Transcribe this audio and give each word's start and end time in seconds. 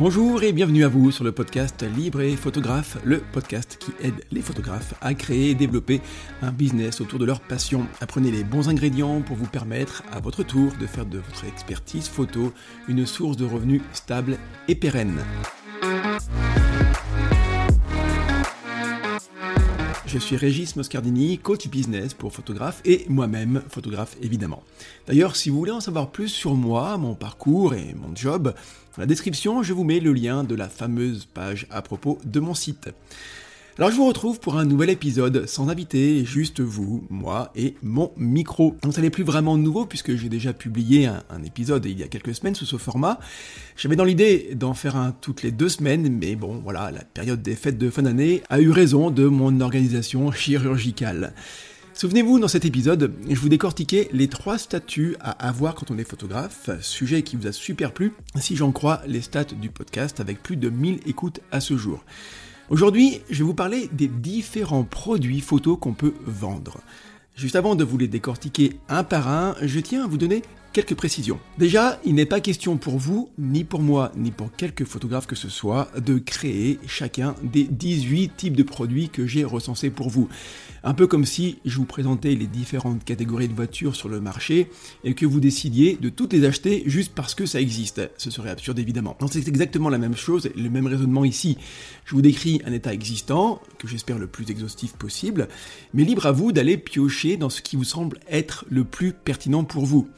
Bonjour 0.00 0.42
et 0.42 0.54
bienvenue 0.54 0.84
à 0.84 0.88
vous 0.88 1.10
sur 1.10 1.24
le 1.24 1.32
podcast 1.32 1.82
Libre 1.82 2.22
et 2.22 2.34
Photographe, 2.34 2.96
le 3.04 3.18
podcast 3.18 3.76
qui 3.78 3.92
aide 4.02 4.24
les 4.30 4.40
photographes 4.40 4.94
à 5.02 5.12
créer 5.12 5.50
et 5.50 5.54
développer 5.54 6.00
un 6.40 6.52
business 6.52 7.02
autour 7.02 7.18
de 7.18 7.26
leur 7.26 7.40
passion. 7.40 7.86
Apprenez 8.00 8.30
les 8.30 8.42
bons 8.42 8.70
ingrédients 8.70 9.20
pour 9.20 9.36
vous 9.36 9.46
permettre 9.46 10.02
à 10.10 10.18
votre 10.18 10.42
tour 10.42 10.72
de 10.80 10.86
faire 10.86 11.04
de 11.04 11.18
votre 11.18 11.44
expertise 11.44 12.08
photo 12.08 12.54
une 12.88 13.04
source 13.04 13.36
de 13.36 13.44
revenus 13.44 13.82
stable 13.92 14.38
et 14.68 14.74
pérenne. 14.74 15.18
Je 20.12 20.18
suis 20.18 20.36
Régis 20.36 20.74
Moscardini, 20.74 21.38
coach 21.38 21.68
business 21.68 22.14
pour 22.14 22.32
photographe 22.32 22.80
et 22.84 23.04
moi-même 23.08 23.62
photographe 23.68 24.16
évidemment. 24.20 24.64
D'ailleurs, 25.06 25.36
si 25.36 25.50
vous 25.50 25.58
voulez 25.58 25.70
en 25.70 25.80
savoir 25.80 26.10
plus 26.10 26.28
sur 26.28 26.54
moi, 26.54 26.96
mon 26.96 27.14
parcours 27.14 27.74
et 27.74 27.94
mon 27.94 28.16
job, 28.16 28.52
dans 28.96 29.02
la 29.02 29.06
description, 29.06 29.62
je 29.62 29.72
vous 29.72 29.84
mets 29.84 30.00
le 30.00 30.12
lien 30.12 30.42
de 30.42 30.54
la 30.54 30.68
fameuse 30.68 31.24
page 31.24 31.66
à 31.70 31.80
propos 31.80 32.18
de 32.24 32.40
mon 32.40 32.54
site. 32.54 32.90
Alors 33.78 33.90
je 33.92 33.96
vous 33.96 34.06
retrouve 34.06 34.40
pour 34.40 34.58
un 34.58 34.64
nouvel 34.64 34.90
épisode 34.90 35.46
sans 35.46 35.68
invité, 35.68 36.24
juste 36.24 36.60
vous, 36.60 37.06
moi 37.08 37.52
et 37.54 37.76
mon 37.82 38.12
micro. 38.16 38.76
Donc 38.82 38.92
ça 38.92 39.00
n'est 39.00 39.10
plus 39.10 39.22
vraiment 39.22 39.56
nouveau 39.56 39.86
puisque 39.86 40.16
j'ai 40.16 40.28
déjà 40.28 40.52
publié 40.52 41.06
un, 41.06 41.42
épisode 41.46 41.86
il 41.86 41.98
y 41.98 42.02
a 42.02 42.08
quelques 42.08 42.34
semaines 42.34 42.54
sous 42.54 42.66
ce 42.66 42.76
format. 42.76 43.20
J'avais 43.76 43.96
dans 43.96 44.04
l'idée 44.04 44.50
d'en 44.54 44.74
faire 44.74 44.96
un 44.96 45.12
toutes 45.12 45.42
les 45.42 45.52
deux 45.52 45.68
semaines, 45.68 46.10
mais 46.10 46.34
bon 46.34 46.60
voilà, 46.62 46.90
la 46.90 47.04
période 47.04 47.40
des 47.40 47.54
fêtes 47.54 47.78
de 47.78 47.88
fin 47.90 48.02
d'année 48.02 48.42
a 48.50 48.60
eu 48.60 48.70
raison 48.70 49.10
de 49.10 49.24
mon 49.26 49.60
organisation 49.60 50.30
chirurgicale. 50.32 51.32
Souvenez-vous, 52.00 52.38
dans 52.38 52.48
cet 52.48 52.64
épisode, 52.64 53.12
je 53.28 53.38
vous 53.38 53.50
décortiquais 53.50 54.08
les 54.14 54.26
trois 54.26 54.56
statuts 54.56 55.16
à 55.20 55.32
avoir 55.32 55.74
quand 55.74 55.90
on 55.90 55.98
est 55.98 56.08
photographe, 56.08 56.70
sujet 56.80 57.20
qui 57.20 57.36
vous 57.36 57.46
a 57.46 57.52
super 57.52 57.92
plu, 57.92 58.14
si 58.36 58.56
j'en 58.56 58.72
crois 58.72 59.02
les 59.06 59.20
stats 59.20 59.44
du 59.44 59.68
podcast 59.68 60.18
avec 60.18 60.42
plus 60.42 60.56
de 60.56 60.70
1000 60.70 61.00
écoutes 61.04 61.40
à 61.52 61.60
ce 61.60 61.76
jour. 61.76 62.02
Aujourd'hui, 62.70 63.20
je 63.28 63.40
vais 63.40 63.44
vous 63.44 63.52
parler 63.52 63.90
des 63.92 64.08
différents 64.08 64.84
produits 64.84 65.42
photos 65.42 65.76
qu'on 65.78 65.92
peut 65.92 66.14
vendre. 66.24 66.80
Juste 67.36 67.54
avant 67.54 67.74
de 67.74 67.84
vous 67.84 67.98
les 67.98 68.08
décortiquer 68.08 68.78
un 68.88 69.04
par 69.04 69.28
un, 69.28 69.54
je 69.60 69.78
tiens 69.78 70.04
à 70.04 70.06
vous 70.06 70.16
donner 70.16 70.40
quelques 70.72 70.94
précisions. 70.94 71.40
Déjà, 71.58 72.00
il 72.04 72.14
n'est 72.14 72.26
pas 72.26 72.40
question 72.40 72.76
pour 72.76 72.98
vous, 72.98 73.30
ni 73.38 73.64
pour 73.64 73.80
moi, 73.80 74.12
ni 74.16 74.30
pour 74.30 74.52
quelques 74.52 74.84
photographes 74.84 75.26
que 75.26 75.36
ce 75.36 75.48
soit, 75.48 75.88
de 75.98 76.18
créer 76.18 76.78
chacun 76.86 77.34
des 77.42 77.64
18 77.64 78.36
types 78.36 78.56
de 78.56 78.62
produits 78.62 79.08
que 79.08 79.26
j'ai 79.26 79.44
recensés 79.44 79.90
pour 79.90 80.10
vous. 80.10 80.28
Un 80.82 80.94
peu 80.94 81.06
comme 81.06 81.26
si 81.26 81.58
je 81.64 81.76
vous 81.76 81.84
présentais 81.84 82.34
les 82.34 82.46
différentes 82.46 83.04
catégories 83.04 83.48
de 83.48 83.54
voitures 83.54 83.96
sur 83.96 84.08
le 84.08 84.20
marché 84.20 84.70
et 85.04 85.14
que 85.14 85.26
vous 85.26 85.40
décidiez 85.40 85.98
de 86.00 86.08
toutes 86.08 86.32
les 86.32 86.44
acheter 86.44 86.84
juste 86.86 87.12
parce 87.14 87.34
que 87.34 87.46
ça 87.46 87.60
existe. 87.60 88.00
Ce 88.16 88.30
serait 88.30 88.50
absurde 88.50 88.78
évidemment. 88.78 89.16
Donc 89.20 89.30
c'est 89.32 89.46
exactement 89.48 89.88
la 89.88 89.98
même 89.98 90.16
chose, 90.16 90.48
le 90.56 90.70
même 90.70 90.86
raisonnement 90.86 91.24
ici. 91.24 91.58
Je 92.04 92.14
vous 92.14 92.22
décris 92.22 92.62
un 92.64 92.72
état 92.72 92.94
existant, 92.94 93.60
que 93.78 93.88
j'espère 93.88 94.18
le 94.18 94.26
plus 94.26 94.50
exhaustif 94.50 94.94
possible, 94.94 95.48
mais 95.92 96.04
libre 96.04 96.26
à 96.26 96.32
vous 96.32 96.52
d'aller 96.52 96.78
piocher 96.78 97.36
dans 97.36 97.50
ce 97.50 97.60
qui 97.60 97.76
vous 97.76 97.84
semble 97.84 98.18
être 98.28 98.64
le 98.70 98.84
plus 98.84 99.12
pertinent 99.12 99.64
pour 99.64 99.84
vous. 99.84 100.08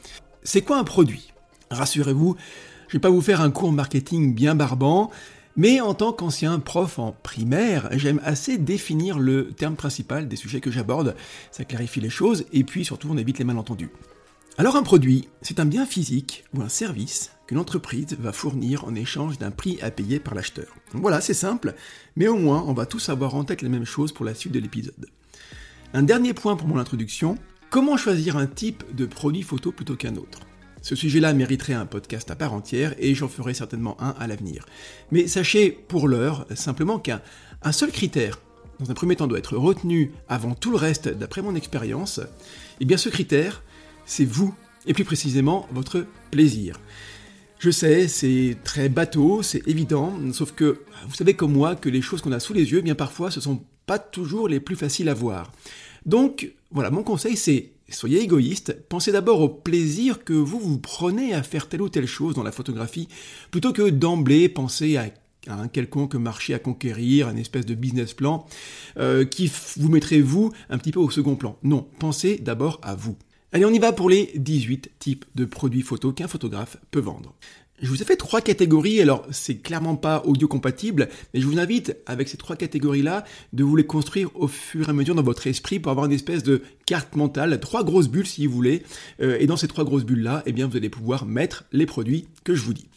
C'est 0.43 0.61
quoi 0.61 0.77
un 0.77 0.83
produit? 0.83 1.31
Rassurez-vous, 1.71 2.35
je 2.89 2.93
vais 2.93 3.01
pas 3.01 3.09
vous 3.09 3.21
faire 3.21 3.39
un 3.39 3.49
cours 3.49 3.71
marketing 3.71 4.35
bien 4.35 4.55
barbant, 4.55 5.09
mais 5.55 5.79
en 5.79 5.93
tant 5.93 6.11
qu'ancien 6.11 6.59
prof 6.59 6.99
en 6.99 7.15
primaire, 7.23 7.87
j'aime 7.93 8.19
assez 8.25 8.57
définir 8.57 9.19
le 9.19 9.51
terme 9.51 9.75
principal 9.75 10.27
des 10.27 10.35
sujets 10.35 10.59
que 10.59 10.69
j'aborde, 10.71 11.15
ça 11.51 11.63
clarifie 11.63 12.01
les 12.01 12.09
choses 12.09 12.45
et 12.51 12.65
puis 12.65 12.83
surtout 12.83 13.07
on 13.09 13.17
évite 13.17 13.39
les 13.39 13.45
malentendus. 13.45 13.89
Alors 14.57 14.75
un 14.75 14.83
produit, 14.83 15.29
c'est 15.41 15.61
un 15.61 15.65
bien 15.65 15.85
physique 15.85 16.43
ou 16.53 16.61
un 16.61 16.69
service 16.69 17.31
qu'une 17.47 17.57
entreprise 17.57 18.15
va 18.19 18.33
fournir 18.33 18.83
en 18.83 18.95
échange 18.95 19.37
d'un 19.37 19.51
prix 19.51 19.79
à 19.81 19.91
payer 19.91 20.19
par 20.19 20.35
l'acheteur. 20.35 20.75
Voilà, 20.91 21.21
c'est 21.21 21.33
simple, 21.33 21.73
mais 22.17 22.27
au 22.27 22.35
moins 22.35 22.63
on 22.67 22.73
va 22.73 22.85
tous 22.85 23.07
avoir 23.07 23.33
en 23.35 23.45
tête 23.45 23.61
les 23.61 23.69
mêmes 23.69 23.85
choses 23.85 24.11
pour 24.11 24.25
la 24.25 24.35
suite 24.35 24.53
de 24.53 24.59
l'épisode. 24.59 25.07
Un 25.93 26.03
dernier 26.03 26.33
point 26.33 26.55
pour 26.55 26.67
mon 26.67 26.79
introduction, 26.79 27.37
comment 27.73 27.97
choisir 27.97 28.37
un 28.37 28.45
type 28.45 28.83
de 28.95 29.07
produit 29.07 29.41
photo 29.41 29.71
plutôt 29.71 29.95
qu'un 29.95 30.15
autre? 30.15 30.41
Ce 30.83 30.95
sujet-là 30.95 31.33
mériterait 31.33 31.73
un 31.73 31.87
podcast 31.87 32.29
à 32.29 32.35
part 32.35 32.53
entière 32.53 32.93
et 32.99 33.15
j'en 33.15 33.27
ferai 33.27 33.55
certainement 33.55 33.99
un 33.99 34.13
à 34.19 34.27
l'avenir. 34.27 34.67
Mais 35.11 35.25
sachez 35.25 35.71
pour 35.71 36.07
l'heure 36.07 36.45
simplement 36.53 36.99
qu'un 36.99 37.19
seul 37.71 37.89
critère, 37.89 38.39
dans 38.79 38.91
un 38.91 38.93
premier 38.93 39.15
temps, 39.15 39.25
doit 39.25 39.39
être 39.39 39.57
retenu 39.57 40.11
avant 40.29 40.53
tout 40.53 40.69
le 40.69 40.77
reste 40.77 41.07
d'après 41.07 41.41
mon 41.41 41.55
expérience. 41.55 42.19
Et 42.19 42.81
eh 42.81 42.85
bien 42.85 42.97
ce 42.97 43.09
critère, 43.09 43.63
c'est 44.05 44.23
vous, 44.23 44.53
et 44.85 44.93
plus 44.93 45.03
précisément 45.03 45.67
votre 45.71 46.05
plaisir. 46.29 46.79
Je 47.57 47.71
sais, 47.71 48.07
c'est 48.07 48.55
très 48.63 48.87
bateau, 48.87 49.41
c'est 49.41 49.67
évident, 49.67 50.13
sauf 50.31 50.51
que 50.51 50.81
vous 51.07 51.15
savez 51.15 51.33
comme 51.33 51.53
moi 51.53 51.75
que 51.75 51.89
les 51.89 52.03
choses 52.03 52.21
qu'on 52.21 52.33
a 52.33 52.39
sous 52.39 52.53
les 52.53 52.71
yeux, 52.71 52.81
bien 52.81 52.93
parfois, 52.93 53.31
ce 53.31 53.41
sont 53.41 53.63
pas 53.87 53.97
toujours 53.97 54.47
les 54.47 54.59
plus 54.59 54.75
faciles 54.75 55.09
à 55.09 55.15
voir. 55.15 55.51
Donc, 56.05 56.51
voilà, 56.71 56.89
mon 56.89 57.03
conseil 57.03 57.37
c'est 57.37 57.73
soyez 57.89 58.21
égoïste, 58.21 58.75
pensez 58.89 59.11
d'abord 59.11 59.41
au 59.41 59.49
plaisir 59.49 60.23
que 60.23 60.33
vous 60.33 60.59
vous 60.59 60.79
prenez 60.79 61.33
à 61.33 61.43
faire 61.43 61.69
telle 61.69 61.81
ou 61.81 61.89
telle 61.89 62.07
chose 62.07 62.35
dans 62.35 62.43
la 62.43 62.51
photographie, 62.51 63.07
plutôt 63.51 63.73
que 63.73 63.89
d'emblée 63.89 64.49
penser 64.49 64.97
à 64.97 65.11
un 65.47 65.67
quelconque 65.67 66.15
marché 66.15 66.53
à 66.53 66.59
conquérir, 66.59 67.27
un 67.27 67.35
espèce 67.35 67.65
de 67.65 67.75
business 67.75 68.13
plan 68.13 68.45
euh, 68.97 69.25
qui 69.25 69.51
vous 69.77 69.89
mettrait 69.89 70.21
vous 70.21 70.51
un 70.69 70.77
petit 70.77 70.91
peu 70.91 70.99
au 70.99 71.09
second 71.09 71.35
plan. 71.35 71.57
Non, 71.63 71.85
pensez 71.99 72.37
d'abord 72.37 72.79
à 72.81 72.95
vous. 72.95 73.15
Allez, 73.51 73.65
on 73.65 73.71
y 73.71 73.79
va 73.79 73.91
pour 73.91 74.09
les 74.09 74.31
18 74.35 74.91
types 74.97 75.25
de 75.35 75.45
produits 75.45 75.83
photo 75.83 76.11
qu'un 76.11 76.27
photographe 76.27 76.77
peut 76.89 76.99
vendre. 76.99 77.35
Je 77.81 77.89
vous 77.89 78.01
ai 78.01 78.05
fait 78.05 78.15
trois 78.15 78.39
catégories, 78.39 79.01
alors 79.01 79.25
c'est 79.31 79.55
clairement 79.55 79.95
pas 79.95 80.21
audio 80.25 80.47
compatible, 80.47 81.09
mais 81.33 81.41
je 81.41 81.47
vous 81.47 81.59
invite 81.59 81.97
avec 82.05 82.29
ces 82.29 82.37
trois 82.37 82.55
catégories-là 82.55 83.25
de 83.51 83.63
vous 83.63 83.75
les 83.75 83.85
construire 83.85 84.29
au 84.35 84.47
fur 84.47 84.87
et 84.87 84.91
à 84.91 84.93
mesure 84.93 85.15
dans 85.15 85.23
votre 85.23 85.47
esprit 85.47 85.79
pour 85.79 85.91
avoir 85.91 86.05
une 86.05 86.11
espèce 86.11 86.43
de 86.43 86.61
carte 86.85 87.15
mentale, 87.15 87.59
trois 87.59 87.83
grosses 87.83 88.09
bulles 88.09 88.27
si 88.27 88.45
vous 88.45 88.53
voulez, 88.53 88.83
euh, 89.21 89.37
et 89.39 89.47
dans 89.47 89.57
ces 89.57 89.67
trois 89.67 89.83
grosses 89.83 90.05
bulles-là, 90.05 90.43
eh 90.45 90.51
bien 90.51 90.67
vous 90.67 90.77
allez 90.77 90.89
pouvoir 90.89 91.25
mettre 91.25 91.65
les 91.71 91.85
produits 91.85 92.27
que 92.43 92.55
je 92.55 92.63
vous 92.63 92.73
dis. 92.73 92.87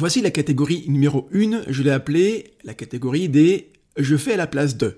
voici 0.00 0.22
la 0.22 0.30
catégorie 0.30 0.84
numéro 0.88 1.28
1, 1.34 1.64
je 1.68 1.82
l'ai 1.82 1.90
appelée 1.90 2.54
la 2.64 2.72
catégorie 2.72 3.28
des 3.28 3.70
je 3.98 4.16
fais 4.16 4.32
à 4.32 4.36
la 4.38 4.46
place 4.46 4.78
de. 4.78 4.96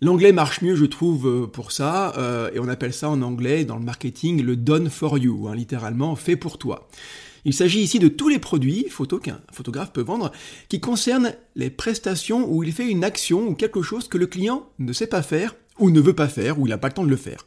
L'anglais 0.00 0.30
marche 0.30 0.62
mieux, 0.62 0.76
je 0.76 0.84
trouve, 0.84 1.26
euh, 1.26 1.46
pour 1.48 1.72
ça, 1.72 2.14
euh, 2.18 2.50
et 2.54 2.60
on 2.60 2.68
appelle 2.68 2.92
ça 2.92 3.10
en 3.10 3.20
anglais, 3.20 3.64
dans 3.64 3.76
le 3.76 3.84
marketing, 3.84 4.42
le 4.42 4.54
done 4.54 4.90
for 4.90 5.18
you, 5.18 5.48
hein, 5.48 5.56
littéralement 5.56 6.14
fait 6.14 6.36
pour 6.36 6.56
toi. 6.56 6.88
Il 7.44 7.52
s'agit 7.52 7.80
ici 7.80 7.98
de 7.98 8.08
tous 8.08 8.28
les 8.28 8.38
produits 8.38 8.86
photo 8.88 9.18
qu'un 9.18 9.40
photographe 9.52 9.92
peut 9.92 10.02
vendre 10.02 10.30
qui 10.68 10.80
concernent 10.80 11.34
les 11.56 11.70
prestations 11.70 12.48
où 12.48 12.62
il 12.62 12.72
fait 12.72 12.88
une 12.88 13.04
action 13.04 13.48
ou 13.48 13.54
quelque 13.54 13.82
chose 13.82 14.06
que 14.06 14.18
le 14.18 14.26
client 14.26 14.68
ne 14.78 14.92
sait 14.92 15.06
pas 15.06 15.22
faire 15.22 15.54
ou 15.78 15.90
ne 15.90 16.00
veut 16.00 16.14
pas 16.14 16.28
faire 16.28 16.60
ou 16.60 16.66
il 16.66 16.70
n'a 16.70 16.78
pas 16.78 16.88
le 16.88 16.94
temps 16.94 17.04
de 17.04 17.10
le 17.10 17.16
faire. 17.16 17.44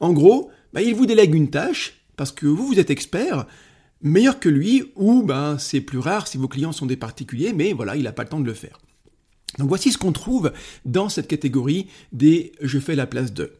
En 0.00 0.12
gros, 0.12 0.50
bah, 0.72 0.82
il 0.82 0.94
vous 0.94 1.06
délègue 1.06 1.34
une 1.34 1.50
tâche 1.50 2.02
parce 2.16 2.32
que 2.32 2.46
vous, 2.46 2.66
vous 2.66 2.80
êtes 2.80 2.90
expert, 2.90 3.46
meilleur 4.00 4.40
que 4.40 4.48
lui, 4.48 4.92
ou 4.96 5.22
ben, 5.22 5.58
c'est 5.58 5.80
plus 5.80 5.98
rare 5.98 6.26
si 6.26 6.38
vos 6.38 6.48
clients 6.48 6.72
sont 6.72 6.86
des 6.86 6.96
particuliers, 6.96 7.52
mais 7.52 7.72
voilà, 7.72 7.96
il 7.96 8.04
n'a 8.04 8.12
pas 8.12 8.22
le 8.24 8.28
temps 8.28 8.40
de 8.40 8.46
le 8.46 8.54
faire. 8.54 8.78
Donc 9.58 9.68
voici 9.68 9.92
ce 9.92 9.98
qu'on 9.98 10.12
trouve 10.12 10.52
dans 10.84 11.08
cette 11.08 11.28
catégorie 11.28 11.88
des 12.12 12.52
je 12.60 12.78
fais 12.78 12.94
la 12.94 13.06
place 13.06 13.32
de. 13.32 13.52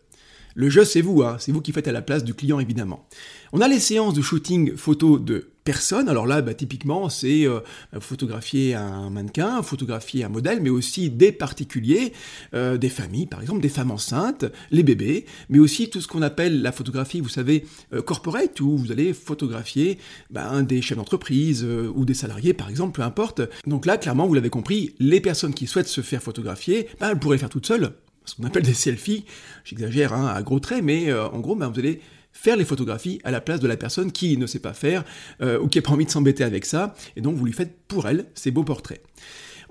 Le 0.54 0.68
jeu, 0.68 0.84
c'est 0.84 1.00
vous, 1.00 1.22
hein, 1.22 1.36
c'est 1.38 1.52
vous 1.52 1.62
qui 1.62 1.72
faites 1.72 1.88
à 1.88 1.92
la 1.92 2.02
place 2.02 2.24
du 2.24 2.34
client, 2.34 2.60
évidemment. 2.60 3.06
On 3.52 3.60
a 3.60 3.68
les 3.68 3.80
séances 3.80 4.14
de 4.14 4.20
shooting 4.20 4.76
photo 4.76 5.18
de 5.18 5.51
personnes. 5.64 6.08
Alors 6.08 6.26
là, 6.26 6.42
bah, 6.42 6.54
typiquement, 6.54 7.08
c'est 7.08 7.46
euh, 7.46 7.60
photographier 8.00 8.74
un 8.74 9.10
mannequin, 9.10 9.62
photographier 9.62 10.24
un 10.24 10.28
modèle, 10.28 10.60
mais 10.60 10.70
aussi 10.70 11.10
des 11.10 11.32
particuliers, 11.32 12.12
euh, 12.54 12.76
des 12.76 12.88
familles, 12.88 13.26
par 13.26 13.40
exemple, 13.40 13.60
des 13.60 13.68
femmes 13.68 13.90
enceintes, 13.90 14.44
les 14.70 14.82
bébés, 14.82 15.26
mais 15.48 15.58
aussi 15.58 15.90
tout 15.90 16.00
ce 16.00 16.08
qu'on 16.08 16.22
appelle 16.22 16.62
la 16.62 16.72
photographie, 16.72 17.20
vous 17.20 17.28
savez, 17.28 17.64
euh, 17.92 18.02
corporate, 18.02 18.60
où 18.60 18.76
vous 18.76 18.92
allez 18.92 19.12
photographier 19.12 19.98
ben, 20.30 20.62
des 20.62 20.82
chefs 20.82 20.98
d'entreprise 20.98 21.64
ou 21.64 22.04
des 22.04 22.14
salariés, 22.14 22.54
par 22.54 22.68
exemple, 22.68 22.92
peu 22.92 23.02
importe. 23.02 23.42
Donc 23.66 23.86
là, 23.86 23.98
clairement, 23.98 24.26
vous 24.26 24.34
l'avez 24.34 24.50
compris, 24.50 24.94
les 24.98 25.20
personnes 25.20 25.54
qui 25.54 25.66
souhaitent 25.66 25.88
se 25.88 26.00
faire 26.00 26.22
photographier, 26.22 26.88
ben, 27.00 27.10
elles 27.10 27.18
pourraient 27.18 27.36
le 27.36 27.40
faire 27.40 27.48
toutes 27.48 27.66
seules 27.66 27.92
ce 28.24 28.36
qu'on 28.36 28.44
appelle 28.44 28.62
des 28.62 28.72
selfies, 28.72 29.24
j'exagère 29.64 30.12
hein, 30.12 30.28
à 30.28 30.40
gros 30.42 30.60
traits, 30.60 30.84
mais 30.84 31.12
en 31.12 31.40
gros, 31.40 31.56
vous 31.56 31.78
allez 31.80 32.00
faire 32.32 32.56
les 32.56 32.64
photographies 32.64 33.20
à 33.24 33.30
la 33.30 33.40
place 33.40 33.60
de 33.60 33.68
la 33.68 33.76
personne 33.76 34.12
qui 34.12 34.36
ne 34.36 34.46
sait 34.46 34.58
pas 34.58 34.74
faire 34.74 35.04
euh, 35.40 35.58
ou 35.60 35.68
qui 35.68 35.78
n'a 35.78 35.82
pas 35.82 35.92
envie 35.92 36.06
de 36.06 36.10
s'embêter 36.10 36.44
avec 36.44 36.64
ça, 36.64 36.94
et 37.16 37.20
donc 37.20 37.36
vous 37.36 37.44
lui 37.44 37.52
faites 37.52 37.76
pour 37.88 38.08
elle 38.08 38.26
ces 38.34 38.50
beaux 38.50 38.64
portraits. 38.64 39.02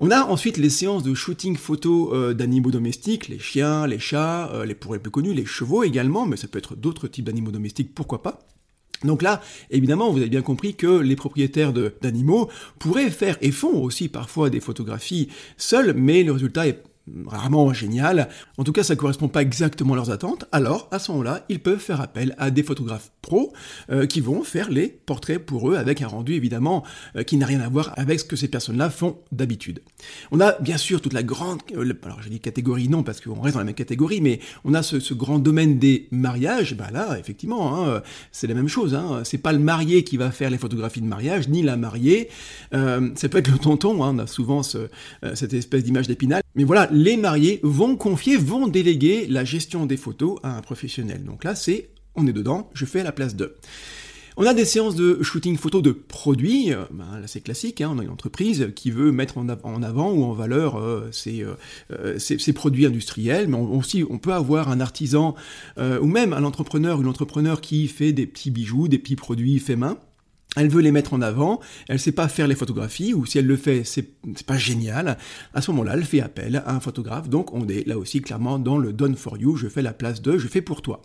On 0.00 0.10
a 0.10 0.24
ensuite 0.24 0.56
les 0.56 0.70
séances 0.70 1.02
de 1.02 1.14
shooting 1.14 1.56
photo 1.56 2.14
euh, 2.14 2.34
d'animaux 2.34 2.70
domestiques, 2.70 3.28
les 3.28 3.38
chiens, 3.38 3.86
les 3.86 3.98
chats, 3.98 4.50
les 4.64 4.74
pour 4.74 4.94
les 4.94 5.00
plus 5.00 5.10
connus, 5.10 5.34
les 5.34 5.46
chevaux 5.46 5.84
également, 5.84 6.26
mais 6.26 6.36
ça 6.36 6.48
peut 6.48 6.58
être 6.58 6.74
d'autres 6.74 7.08
types 7.08 7.24
d'animaux 7.24 7.50
domestiques, 7.52 7.94
pourquoi 7.94 8.22
pas. 8.22 8.40
Donc 9.04 9.22
là, 9.22 9.40
évidemment, 9.70 10.10
vous 10.10 10.18
avez 10.18 10.28
bien 10.28 10.42
compris 10.42 10.74
que 10.74 10.98
les 10.98 11.16
propriétaires 11.16 11.72
d'animaux 11.72 12.48
pourraient 12.78 13.10
faire 13.10 13.36
et 13.40 13.50
font 13.50 13.82
aussi 13.82 14.08
parfois 14.08 14.50
des 14.50 14.60
photographies 14.60 15.28
seuls, 15.56 15.94
mais 15.94 16.22
le 16.22 16.32
résultat 16.32 16.68
est 16.68 16.82
rarement 17.26 17.72
génial. 17.72 18.28
En 18.58 18.64
tout 18.64 18.72
cas, 18.72 18.82
ça 18.82 18.96
correspond 18.96 19.28
pas 19.28 19.42
exactement 19.42 19.94
à 19.94 19.96
leurs 19.96 20.10
attentes. 20.10 20.44
Alors, 20.52 20.88
à 20.90 20.98
ce 20.98 21.10
moment-là, 21.12 21.44
ils 21.48 21.60
peuvent 21.60 21.78
faire 21.78 22.00
appel 22.00 22.34
à 22.38 22.50
des 22.50 22.62
photographes 22.62 23.10
pros 23.22 23.52
euh, 23.90 24.06
qui 24.06 24.20
vont 24.20 24.42
faire 24.42 24.70
les 24.70 24.88
portraits 24.88 25.38
pour 25.38 25.70
eux 25.70 25.76
avec 25.76 26.02
un 26.02 26.08
rendu 26.08 26.34
évidemment 26.34 26.84
euh, 27.16 27.22
qui 27.22 27.36
n'a 27.36 27.46
rien 27.46 27.60
à 27.60 27.68
voir 27.68 27.92
avec 27.96 28.20
ce 28.20 28.24
que 28.24 28.36
ces 28.36 28.48
personnes-là 28.48 28.90
font 28.90 29.18
d'habitude. 29.30 29.80
On 30.30 30.40
a 30.40 30.58
bien 30.60 30.76
sûr 30.76 31.00
toute 31.00 31.12
la 31.12 31.22
grande, 31.22 31.60
euh, 31.74 31.92
alors 32.02 32.20
je 32.22 32.28
dis 32.28 32.40
catégorie 32.40 32.88
non 32.88 33.02
parce 33.02 33.20
qu'on 33.20 33.40
reste 33.40 33.54
dans 33.54 33.60
la 33.60 33.64
même 33.64 33.74
catégorie, 33.74 34.20
mais 34.20 34.40
on 34.64 34.74
a 34.74 34.82
ce, 34.82 35.14
grand 35.14 35.38
domaine 35.38 35.78
des 35.78 36.08
mariages. 36.10 36.74
Bah 36.74 36.90
là, 36.92 37.18
effectivement, 37.18 37.86
hein, 37.86 38.02
c'est 38.32 38.46
la 38.46 38.54
même 38.54 38.68
chose. 38.68 38.94
Hein. 38.94 39.22
C'est 39.24 39.38
pas 39.38 39.52
le 39.52 39.58
marié 39.58 40.04
qui 40.04 40.16
va 40.16 40.30
faire 40.30 40.50
les 40.50 40.58
photographies 40.58 41.00
de 41.00 41.06
mariage, 41.06 41.48
ni 41.48 41.62
la 41.62 41.76
mariée. 41.76 42.28
ça 42.72 43.28
peut 43.30 43.38
être 43.38 43.50
le 43.50 43.58
tonton. 43.58 44.02
Hein. 44.02 44.14
On 44.14 44.18
a 44.18 44.26
souvent 44.26 44.62
cette 44.62 45.52
espèce 45.52 45.84
d'image 45.84 46.08
d'épinal. 46.08 46.42
Mais 46.54 46.64
voilà, 46.64 46.88
les 46.92 47.16
mariés 47.16 47.60
vont 47.62 47.96
confier, 47.96 48.36
vont 48.36 48.68
déléguer 48.68 49.26
la 49.26 49.44
gestion 49.44 49.86
des 49.86 49.96
photos 49.96 50.38
à 50.42 50.56
un 50.56 50.60
professionnel. 50.60 51.24
Donc 51.24 51.44
là, 51.44 51.54
c'est 51.54 51.90
on 52.14 52.26
est 52.26 52.32
dedans, 52.32 52.70
je 52.74 52.84
fais 52.84 53.00
à 53.00 53.04
la 53.04 53.12
place 53.12 53.36
de. 53.36 53.54
On 54.38 54.46
a 54.46 54.54
des 54.54 54.64
séances 54.64 54.94
de 54.94 55.22
shooting 55.22 55.58
photo 55.58 55.82
de 55.82 55.92
produits, 55.92 56.72
euh, 56.72 56.84
ben 56.90 57.20
là 57.20 57.26
c'est 57.26 57.42
classique, 57.42 57.82
hein, 57.82 57.90
on 57.92 57.98
a 57.98 58.02
une 58.02 58.10
entreprise 58.10 58.68
qui 58.74 58.90
veut 58.90 59.12
mettre 59.12 59.36
en, 59.36 59.48
avant 59.82 60.10
ou 60.10 60.24
en 60.24 60.32
valeur 60.32 60.78
euh, 60.78 61.10
euh, 61.90 62.18
ses, 62.18 62.52
produits 62.54 62.86
industriels, 62.86 63.48
mais 63.48 63.58
aussi 63.58 64.04
on 64.08 64.18
peut 64.18 64.32
avoir 64.32 64.70
un 64.70 64.80
artisan 64.80 65.34
ou 65.78 66.06
même 66.06 66.32
un 66.32 66.44
entrepreneur, 66.44 67.00
une 67.00 67.08
entrepreneur 67.08 67.60
qui 67.60 67.88
fait 67.88 68.12
des 68.12 68.26
petits 68.26 68.50
bijoux, 68.50 68.88
des 68.88 68.98
petits 68.98 69.16
produits 69.16 69.58
faits 69.58 69.78
main, 69.78 69.98
elle 70.56 70.68
veut 70.68 70.82
les 70.82 70.92
mettre 70.92 71.14
en 71.14 71.22
avant, 71.22 71.60
elle 71.88 71.98
sait 71.98 72.12
pas 72.12 72.28
faire 72.28 72.46
les 72.46 72.54
photographies, 72.54 73.14
ou 73.14 73.24
si 73.24 73.38
elle 73.38 73.46
le 73.46 73.56
fait, 73.56 73.84
c'est 73.84 74.06
pas 74.46 74.58
génial. 74.58 75.16
À 75.54 75.62
ce 75.62 75.70
moment-là, 75.70 75.92
elle 75.94 76.04
fait 76.04 76.20
appel 76.20 76.62
à 76.66 76.74
un 76.74 76.80
photographe, 76.80 77.28
donc 77.28 77.54
on 77.54 77.66
est 77.68 77.86
là 77.86 77.98
aussi 77.98 78.20
clairement 78.20 78.58
dans 78.58 78.78
le 78.78 78.92
done 78.92 79.16
for 79.16 79.38
you, 79.38 79.56
je 79.56 79.68
fais 79.68 79.82
la 79.82 79.92
place 79.92 80.20
de, 80.20 80.36
je 80.36 80.48
fais 80.48 80.60
pour 80.60 80.82
toi. 80.82 81.00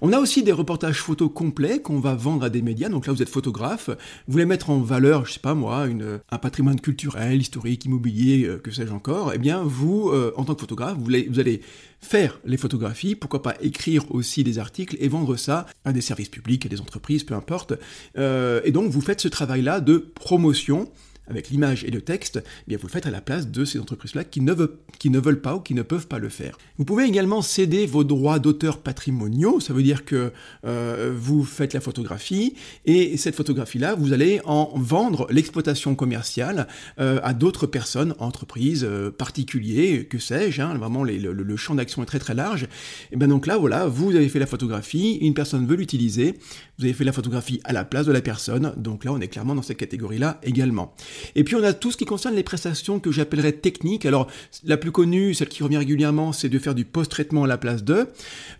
On 0.00 0.12
a 0.12 0.18
aussi 0.18 0.42
des 0.42 0.52
reportages 0.52 1.00
photos 1.00 1.30
complets 1.32 1.80
qu'on 1.80 2.00
va 2.00 2.14
vendre 2.14 2.44
à 2.44 2.50
des 2.50 2.62
médias, 2.62 2.88
donc 2.88 3.06
là 3.06 3.12
vous 3.12 3.22
êtes 3.22 3.28
photographe, 3.28 3.88
vous 3.88 4.32
voulez 4.32 4.46
mettre 4.46 4.70
en 4.70 4.80
valeur, 4.80 5.26
je 5.26 5.34
sais 5.34 5.40
pas 5.40 5.54
moi, 5.54 5.86
un 6.30 6.38
patrimoine 6.38 6.80
culturel, 6.80 7.40
historique, 7.40 7.84
immobilier, 7.84 8.44
euh, 8.46 8.58
que 8.58 8.70
sais-je 8.70 8.92
encore, 8.92 9.32
eh 9.34 9.38
bien 9.38 9.62
vous, 9.62 10.08
euh, 10.08 10.32
en 10.36 10.44
tant 10.44 10.54
que 10.54 10.60
photographe, 10.60 10.96
vous 10.98 11.40
allez 11.40 11.60
faire 12.00 12.40
les 12.44 12.56
photographies, 12.56 13.14
pourquoi 13.14 13.42
pas 13.42 13.54
écrire 13.60 14.12
aussi 14.14 14.42
des 14.44 14.58
articles 14.58 14.96
et 15.00 15.08
vendre 15.08 15.36
ça 15.36 15.66
à 15.84 15.92
des 15.92 16.00
services 16.00 16.28
publics, 16.28 16.64
à 16.66 16.68
des 16.68 16.80
entreprises, 16.80 17.24
peu 17.24 17.34
importe. 17.34 17.74
Euh, 18.18 18.60
et 18.64 18.72
donc 18.72 18.90
vous 18.90 19.00
faites 19.00 19.20
ce 19.20 19.28
travail-là 19.28 19.80
de 19.80 19.98
promotion 19.98 20.90
avec 21.30 21.48
l'image 21.48 21.84
et 21.84 21.90
le 21.90 22.02
texte, 22.02 22.42
eh 22.44 22.64
bien 22.68 22.78
vous 22.78 22.86
le 22.86 22.92
faites 22.92 23.06
à 23.06 23.10
la 23.10 23.20
place 23.20 23.48
de 23.48 23.64
ces 23.64 23.78
entreprises-là 23.78 24.24
qui, 24.24 24.40
ne 24.40 24.52
veulent, 24.52 24.76
qui 24.98 25.10
ne 25.10 25.18
veulent 25.18 25.40
pas 25.40 25.56
ou 25.56 25.60
qui 25.60 25.74
ne 25.74 25.82
peuvent 25.82 26.08
pas 26.08 26.18
le 26.18 26.28
faire. 26.28 26.58
Vous 26.76 26.84
pouvez 26.84 27.04
également 27.04 27.40
céder 27.40 27.86
vos 27.86 28.04
droits 28.04 28.38
d'auteur 28.38 28.78
patrimoniaux, 28.78 29.60
ça 29.60 29.72
veut 29.72 29.82
dire 29.82 30.04
que 30.04 30.32
euh, 30.66 31.12
vous 31.16 31.44
faites 31.44 31.72
la 31.72 31.80
photographie 31.80 32.54
et 32.84 33.16
cette 33.16 33.36
photographie-là, 33.36 33.94
vous 33.94 34.12
allez 34.12 34.40
en 34.44 34.72
vendre 34.76 35.26
l'exploitation 35.30 35.94
commerciale 35.94 36.66
euh, 36.98 37.20
à 37.22 37.32
d'autres 37.32 37.66
personnes, 37.66 38.14
entreprises, 38.18 38.84
euh, 38.84 39.10
particuliers, 39.10 40.06
que 40.06 40.18
sais-je, 40.18 40.60
hein, 40.60 40.74
vraiment 40.74 41.04
le, 41.04 41.56
champ 41.56 41.74
d'action 41.74 42.02
est 42.02 42.06
très 42.06 42.18
très 42.18 42.34
large. 42.34 42.66
Et 43.12 43.16
bien 43.16 43.28
donc 43.28 43.46
là, 43.46 43.56
voilà, 43.56 43.86
vous 43.86 44.16
avez 44.16 44.28
fait 44.28 44.38
la 44.38 44.46
photographie, 44.46 45.18
une 45.20 45.34
personne 45.34 45.66
veut 45.66 45.76
l'utiliser, 45.76 46.34
vous 46.78 46.84
avez 46.84 46.94
fait 46.94 47.04
la 47.04 47.12
photographie 47.12 47.60
à 47.64 47.72
la 47.72 47.84
place 47.84 48.06
de 48.06 48.12
la 48.12 48.20
personne, 48.20 48.72
donc 48.76 49.04
là 49.04 49.12
on 49.12 49.20
est 49.20 49.28
clairement 49.28 49.54
dans 49.54 49.62
cette 49.62 49.76
catégorie-là 49.76 50.40
également. 50.42 50.94
Et 51.34 51.44
puis 51.44 51.56
on 51.56 51.62
a 51.62 51.72
tout 51.72 51.90
ce 51.90 51.96
qui 51.96 52.04
concerne 52.04 52.34
les 52.34 52.42
prestations 52.42 53.00
que 53.00 53.12
j'appellerais 53.12 53.52
techniques. 53.52 54.06
Alors 54.06 54.26
la 54.64 54.76
plus 54.76 54.92
connue, 54.92 55.34
celle 55.34 55.48
qui 55.48 55.62
revient 55.62 55.78
régulièrement, 55.78 56.32
c'est 56.32 56.48
de 56.48 56.58
faire 56.58 56.74
du 56.74 56.84
post-traitement 56.84 57.44
à 57.44 57.46
la 57.46 57.58
place 57.58 57.84
de. 57.84 58.08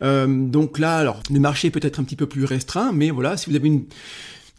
Euh, 0.03 0.27
donc 0.27 0.79
là, 0.79 0.97
alors 0.97 1.23
le 1.31 1.41
marché 1.41 1.71
peut 1.71 1.81
être 1.83 2.01
un 2.01 2.05
petit 2.05 2.17
peu 2.17 2.27
plus 2.27 2.45
restreint, 2.45 2.93
mais 2.93 3.11
voilà, 3.11 3.37
si 3.37 3.51
vous 3.51 3.57
avez 3.57 3.69
une 3.69 3.85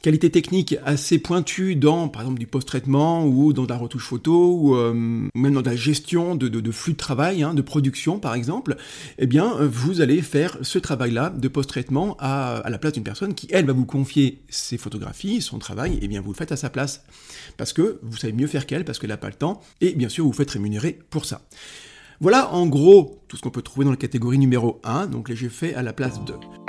qualité 0.01 0.29
technique 0.29 0.75
assez 0.83 1.19
pointue 1.19 1.75
dans, 1.75 2.07
par 2.07 2.23
exemple, 2.23 2.39
du 2.39 2.47
post-traitement 2.47 3.25
ou 3.25 3.53
dans 3.53 3.65
la 3.65 3.77
retouche 3.77 4.05
photo 4.05 4.55
ou 4.55 4.75
euh, 4.75 4.93
même 4.93 5.53
dans 5.53 5.61
la 5.61 5.75
gestion 5.75 6.35
de, 6.35 6.71
flux 6.71 6.93
de 6.93 6.97
travail, 6.97 7.43
hein, 7.43 7.53
de 7.53 7.61
production, 7.61 8.19
par 8.19 8.33
exemple, 8.33 8.77
eh 9.17 9.27
bien, 9.27 9.53
vous 9.61 10.01
allez 10.01 10.21
faire 10.21 10.57
ce 10.61 10.79
travail-là 10.79 11.29
de 11.29 11.47
post-traitement 11.47 12.17
à, 12.19 12.63
la 12.67 12.77
place 12.77 12.93
d'une 12.93 13.03
personne 13.03 13.33
qui, 13.33 13.47
elle, 13.51 13.65
va 13.65 13.73
vous 13.73 13.85
confier 13.85 14.41
ses 14.49 14.77
photographies, 14.77 15.41
son 15.41 15.59
travail, 15.59 15.93
et 15.95 15.99
eh 16.03 16.07
bien, 16.07 16.21
vous 16.21 16.31
le 16.31 16.37
faites 16.37 16.51
à 16.51 16.57
sa 16.57 16.69
place. 16.69 17.03
Parce 17.57 17.73
que 17.73 17.99
vous 18.01 18.17
savez 18.17 18.33
mieux 18.33 18.47
faire 18.47 18.65
qu'elle, 18.65 18.85
parce 18.85 18.99
qu'elle 18.99 19.09
n'a 19.09 19.17
pas 19.17 19.29
le 19.29 19.35
temps, 19.35 19.61
et 19.81 19.93
bien 19.93 20.09
sûr, 20.09 20.23
vous, 20.23 20.31
vous 20.31 20.37
faites 20.37 20.51
rémunérer 20.51 20.99
pour 21.09 21.25
ça. 21.25 21.41
Voilà 22.21 22.53
en 22.53 22.67
gros 22.67 23.23
tout 23.27 23.35
ce 23.35 23.41
qu'on 23.41 23.49
peut 23.49 23.63
trouver 23.63 23.83
dans 23.83 23.91
la 23.91 23.97
catégorie 23.97 24.37
numéro 24.37 24.79
1, 24.83 25.07
donc 25.07 25.27
les 25.27 25.35
j'ai 25.35 25.49
fait 25.49 25.73
à 25.73 25.81
la 25.81 25.91
place 25.91 26.23
2. 26.23 26.60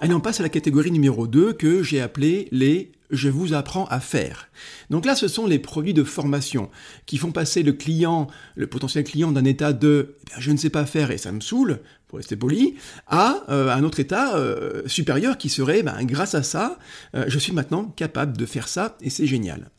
Allez, 0.00 0.14
on 0.14 0.20
passe 0.20 0.38
à 0.38 0.44
la 0.44 0.48
catégorie 0.48 0.92
numéro 0.92 1.26
2 1.26 1.54
que 1.54 1.82
j'ai 1.82 2.00
appelée 2.00 2.46
les 2.52 2.92
je 3.10 3.28
vous 3.28 3.52
apprends 3.52 3.86
à 3.86 3.98
faire. 3.98 4.48
Donc 4.90 5.06
là, 5.06 5.16
ce 5.16 5.26
sont 5.26 5.46
les 5.46 5.58
produits 5.58 5.94
de 5.94 6.04
formation 6.04 6.70
qui 7.06 7.16
font 7.16 7.32
passer 7.32 7.64
le 7.64 7.72
client, 7.72 8.28
le 8.54 8.68
potentiel 8.68 9.02
client 9.02 9.32
d'un 9.32 9.44
état 9.44 9.72
de 9.72 10.14
eh 10.36 10.40
je 10.40 10.52
ne 10.52 10.56
sais 10.56 10.70
pas 10.70 10.86
faire 10.86 11.10
et 11.10 11.18
ça 11.18 11.32
me 11.32 11.40
saoule, 11.40 11.80
pour 12.06 12.18
rester 12.18 12.36
poli, 12.36 12.76
à 13.08 13.42
euh, 13.48 13.70
un 13.70 13.82
autre 13.82 13.98
état 13.98 14.36
euh, 14.36 14.82
supérieur 14.86 15.36
qui 15.36 15.48
serait 15.48 15.82
ben, 15.82 16.04
grâce 16.04 16.34
à 16.36 16.44
ça, 16.44 16.78
euh, 17.16 17.24
je 17.26 17.38
suis 17.38 17.52
maintenant 17.52 17.84
capable 17.96 18.36
de 18.36 18.46
faire 18.46 18.68
ça 18.68 18.96
et 19.00 19.10
c'est 19.10 19.26
génial. 19.26 19.70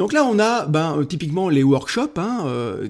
Donc 0.00 0.14
là, 0.14 0.24
on 0.24 0.38
a 0.38 0.64
ben, 0.64 0.96
euh, 0.96 1.04
typiquement 1.04 1.50
les 1.50 1.62
workshops, 1.62 2.16
hein, 2.16 2.44
euh, 2.46 2.88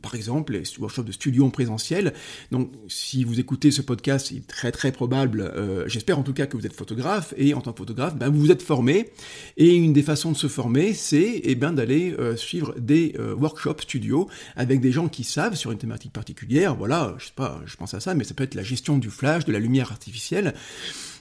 par 0.00 0.14
exemple, 0.14 0.54
les 0.54 0.62
workshops 0.78 1.04
de 1.04 1.12
studio 1.12 1.44
en 1.44 1.50
présentiel. 1.50 2.14
Donc 2.50 2.72
si 2.88 3.24
vous 3.24 3.38
écoutez 3.38 3.70
ce 3.70 3.82
podcast, 3.82 4.30
il 4.30 4.38
est 4.38 4.46
très 4.46 4.72
très 4.72 4.90
probable, 4.90 5.42
euh, 5.42 5.84
j'espère 5.86 6.18
en 6.18 6.22
tout 6.22 6.32
cas 6.32 6.46
que 6.46 6.56
vous 6.56 6.64
êtes 6.64 6.72
photographe, 6.72 7.34
et 7.36 7.52
en 7.52 7.60
tant 7.60 7.74
que 7.74 7.78
photographe, 7.80 8.16
ben, 8.16 8.30
vous 8.30 8.40
vous 8.40 8.50
êtes 8.50 8.62
formé, 8.62 9.10
et 9.58 9.74
une 9.74 9.92
des 9.92 10.02
façons 10.02 10.32
de 10.32 10.36
se 10.38 10.46
former, 10.46 10.94
c'est 10.94 11.42
eh 11.44 11.54
ben, 11.56 11.74
d'aller 11.74 12.16
suivre 12.36 12.74
des 12.78 13.14
workshops 13.38 13.82
studio 13.82 14.26
avec 14.56 14.80
des 14.80 14.92
gens 14.92 15.08
qui 15.08 15.24
savent 15.24 15.56
sur 15.56 15.72
une 15.72 15.78
thématique 15.78 16.14
particulière, 16.14 16.74
voilà, 16.74 17.14
je 17.18 17.26
sais 17.26 17.32
pas, 17.36 17.60
je 17.66 17.76
pense 17.76 17.92
à 17.92 18.00
ça, 18.00 18.14
mais 18.14 18.24
ça 18.24 18.32
peut 18.32 18.44
être 18.44 18.54
la 18.54 18.62
gestion 18.62 18.96
du 18.96 19.10
flash, 19.10 19.44
de 19.44 19.52
la 19.52 19.58
lumière 19.58 19.92
artificielle, 19.92 20.54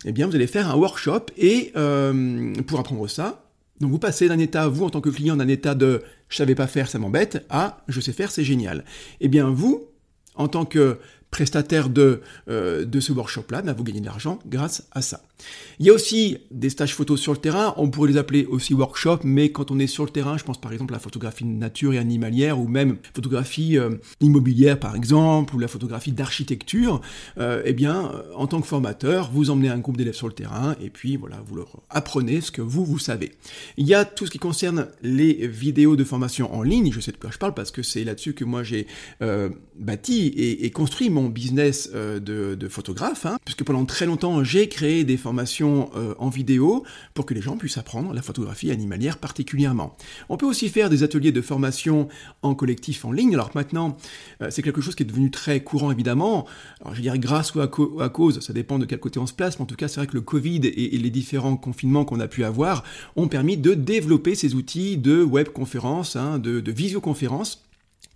eh 0.06 0.14
bien 0.14 0.28
vous 0.28 0.36
allez 0.36 0.48
faire 0.48 0.72
un 0.72 0.78
workshop, 0.78 1.26
et 1.38 1.74
pour 2.68 2.80
apprendre 2.80 3.10
ça, 3.10 3.45
donc 3.82 3.92
vous 3.92 4.00
passez 4.00 4.28
d'un 4.28 4.40
état, 4.40 4.68
vous 4.68 4.86
en 4.86 4.90
tant 4.90 5.02
que 5.02 5.10
client, 5.10 5.36
d'un 5.36 5.48
état 5.48 5.76
de 5.76 6.02
je 6.30 6.38
savais 6.38 6.56
pas 6.56 6.68
faire, 6.68 6.90
ça 6.90 7.00
m'embête, 7.00 7.46
à 7.50 7.84
je 7.88 8.00
sais 8.00 8.14
faire, 8.14 8.32
c'est 8.32 8.44
génial. 8.44 8.86
Eh 9.20 9.28
bien 9.28 9.50
vous, 9.50 9.88
en 10.36 10.48
tant 10.48 10.66
que 10.66 11.00
prestataire 11.36 11.90
de, 11.90 12.22
euh, 12.48 12.86
de 12.86 13.02
ce 13.02 13.12
workshop-là, 13.12 13.62
ben, 13.62 13.74
vous 13.74 13.84
gagnez 13.84 14.00
de 14.00 14.06
l'argent 14.06 14.40
grâce 14.48 14.88
à 14.94 15.02
ça. 15.02 15.22
Il 15.80 15.86
y 15.86 15.90
a 15.90 15.94
aussi 15.94 16.38
des 16.50 16.70
stages 16.70 16.96
photos 16.96 17.20
sur 17.20 17.34
le 17.34 17.38
terrain, 17.38 17.74
on 17.76 17.90
pourrait 17.90 18.10
les 18.10 18.16
appeler 18.16 18.46
aussi 18.46 18.74
workshop, 18.74 19.20
mais 19.26 19.52
quand 19.52 19.70
on 19.70 19.78
est 19.78 19.88
sur 19.88 20.06
le 20.06 20.12
terrain, 20.12 20.38
je 20.38 20.46
pense 20.46 20.62
par 20.62 20.72
exemple 20.72 20.94
à 20.94 20.96
la 20.96 21.02
photographie 21.02 21.44
nature 21.44 21.92
et 21.92 21.98
animalière, 21.98 22.58
ou 22.58 22.70
même 22.70 22.96
photographie 23.14 23.78
euh, 23.78 23.98
immobilière 24.22 24.80
par 24.80 24.96
exemple, 24.96 25.54
ou 25.56 25.60
la 25.60 25.68
photographie 25.68 26.14
d'architecture, 26.14 27.02
euh, 27.38 27.62
eh 27.66 27.74
bien, 27.74 28.14
en 28.34 28.48
tant 28.48 28.62
que 28.62 28.68
formateur, 28.68 29.30
vous 29.30 29.50
emmenez 29.50 29.68
un 29.68 29.80
groupe 29.80 29.98
d'élèves 29.98 30.14
sur 30.14 30.28
le 30.28 30.34
terrain, 30.34 30.78
et 30.82 30.90
puis 30.90 31.18
voilà, 31.18 31.44
vous 31.46 31.58
leur 31.58 31.82
apprenez 31.90 32.40
ce 32.40 32.52
que 32.52 32.62
vous, 32.62 32.86
vous 32.86 32.98
savez. 32.98 33.34
Il 33.76 33.86
y 33.86 33.94
a 33.94 34.06
tout 34.06 34.26
ce 34.26 34.32
qui 34.32 34.40
concerne 34.40 34.88
les 35.02 35.46
vidéos 35.48 35.98
de 35.98 36.06
formation 36.06 36.56
en 36.56 36.64
ligne, 36.64 36.94
je 36.94 37.02
sais 37.02 37.12
de 37.12 37.18
quoi 37.18 37.30
je 37.30 37.40
parle, 37.40 37.54
parce 37.54 37.72
que 37.72 37.84
c'est 37.84 38.06
là-dessus 38.06 38.34
que 38.34 38.46
moi 38.46 38.64
j'ai 38.64 38.88
bâti 39.78 40.28
et 40.28 40.72
construit 40.72 41.10
mon 41.10 41.25
business 41.30 41.90
euh, 41.94 42.20
de, 42.20 42.68
photographe, 42.68 43.26
hein, 43.26 43.38
puisque 43.46 43.64
pendant 43.64 43.86
très 43.86 44.06
longtemps 44.06 44.44
j'ai 44.44 44.68
créé 44.68 45.04
des 45.04 45.18
formations 45.18 45.90
euh, 45.96 46.16
en 46.18 46.30
vidéo 46.30 46.84
pour 47.14 47.26
que 47.26 47.34
les 47.34 47.42
gens 47.42 47.58
puissent 47.58 47.78
apprendre 47.78 48.14
la 48.14 48.22
photographie 48.22 48.72
animalière 48.72 49.18
particulièrement. 49.18 49.96
On 50.30 50.38
peut 50.38 50.46
aussi 50.46 50.70
faire 50.70 50.90
des 50.90 51.04
ateliers 51.04 51.32
de 51.32 51.42
formation 51.42 52.08
en 52.42 52.56
collectif 52.56 53.06
en 53.06 53.12
ligne. 53.12 53.34
Alors 53.34 53.52
maintenant, 53.56 53.98
euh, 54.42 54.48
c'est 54.50 54.62
quelque 54.62 54.82
chose 54.82 54.96
qui 54.96 55.04
est 55.04 55.06
devenu 55.06 55.32
très 55.32 55.64
courant 55.64 55.92
évidemment. 55.92 56.48
Alors 56.82 56.96
je 56.96 57.02
dire 57.02 57.18
grâce 57.18 57.54
ou 57.54 57.62
à, 57.62 58.10
cause, 58.10 58.40
ça 58.40 58.54
dépend 58.54 58.80
de 58.80 58.86
quel 58.86 59.00
côté 59.00 59.20
on 59.20 59.28
se 59.28 59.34
place, 59.34 59.60
mais 59.60 59.64
en 59.64 59.68
tout 59.68 59.76
cas 59.76 59.88
c'est 59.88 60.00
vrai 60.00 60.08
que 60.08 60.16
le 60.16 60.22
Covid 60.22 60.62
et, 60.64 60.98
les 60.98 61.10
différents 61.10 61.58
confinements 61.58 62.06
qu'on 62.06 62.20
a 62.20 62.28
pu 62.28 62.44
avoir 62.44 62.84
ont 63.16 63.28
permis 63.28 63.58
de 63.58 63.74
développer 63.74 64.34
ces 64.36 64.56
outils 64.56 64.98
de 64.98 65.22
webconférence, 65.24 66.16
hein, 66.16 66.40
de, 66.40 66.60
de 66.60 66.72
visioconférence 66.72 67.65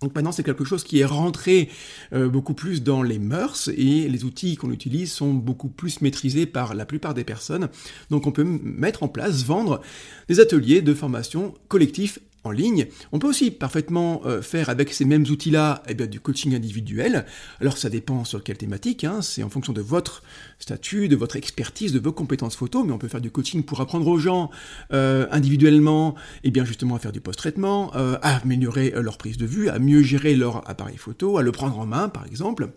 donc 0.00 0.14
maintenant, 0.14 0.32
c'est 0.32 0.42
quelque 0.42 0.64
chose 0.64 0.82
qui 0.82 1.00
est 1.00 1.04
rentré 1.04 1.68
euh, 2.14 2.28
beaucoup 2.28 2.54
plus 2.54 2.82
dans 2.82 3.02
les 3.02 3.18
mœurs 3.18 3.68
et 3.76 4.08
les 4.08 4.24
outils 4.24 4.56
qu'on 4.56 4.70
utilise 4.70 5.12
sont 5.12 5.34
beaucoup 5.34 5.68
plus 5.68 6.00
maîtrisés 6.00 6.46
par 6.46 6.74
la 6.74 6.86
plupart 6.86 7.12
des 7.12 7.24
personnes. 7.24 7.68
Donc 8.08 8.26
on 8.26 8.32
peut 8.32 8.44
mettre 8.44 9.02
en 9.02 9.08
place, 9.08 9.44
vendre 9.44 9.82
des 10.28 10.40
ateliers 10.40 10.80
de 10.80 10.94
formation 10.94 11.54
collectifs 11.68 12.18
en 12.44 12.50
ligne. 12.50 12.86
On 13.12 13.18
peut 13.18 13.28
aussi 13.28 13.50
parfaitement 13.50 14.22
euh, 14.24 14.42
faire 14.42 14.68
avec 14.70 14.92
ces 14.92 15.04
mêmes 15.04 15.24
outils-là 15.28 15.82
eh 15.88 15.94
du 15.94 16.20
coaching 16.20 16.54
individuel. 16.54 17.26
Alors 17.60 17.76
ça 17.76 17.90
dépend 17.90 18.24
sur 18.24 18.42
quelle 18.42 18.56
thématique, 18.56 19.04
hein. 19.04 19.20
c'est 19.22 19.42
en 19.42 19.50
fonction 19.50 19.72
de 19.72 19.82
votre 19.82 20.22
statut, 20.58 21.08
de 21.08 21.16
votre 21.16 21.36
expertise, 21.36 21.92
de 21.92 21.98
vos 21.98 22.12
compétences 22.12 22.56
photo, 22.56 22.82
mais 22.84 22.92
on 22.92 22.98
peut 22.98 23.08
faire 23.08 23.20
du 23.20 23.30
coaching 23.30 23.62
pour 23.62 23.80
apprendre 23.80 24.06
aux 24.06 24.18
gens 24.18 24.50
euh, 24.92 25.26
individuellement, 25.30 26.14
eh 26.44 26.50
bien 26.50 26.64
justement 26.64 26.96
à 26.96 26.98
faire 26.98 27.12
du 27.12 27.20
post-traitement, 27.20 27.94
euh, 27.94 28.16
à 28.22 28.36
améliorer 28.36 28.92
leur 28.96 29.18
prise 29.18 29.36
de 29.36 29.46
vue, 29.46 29.68
à 29.68 29.78
mieux 29.78 30.02
gérer 30.02 30.34
leur 30.34 30.68
appareil 30.68 30.96
photo, 30.96 31.36
à 31.36 31.42
le 31.42 31.52
prendre 31.52 31.78
en 31.78 31.86
main 31.86 32.08
par 32.08 32.26
exemple. 32.26 32.70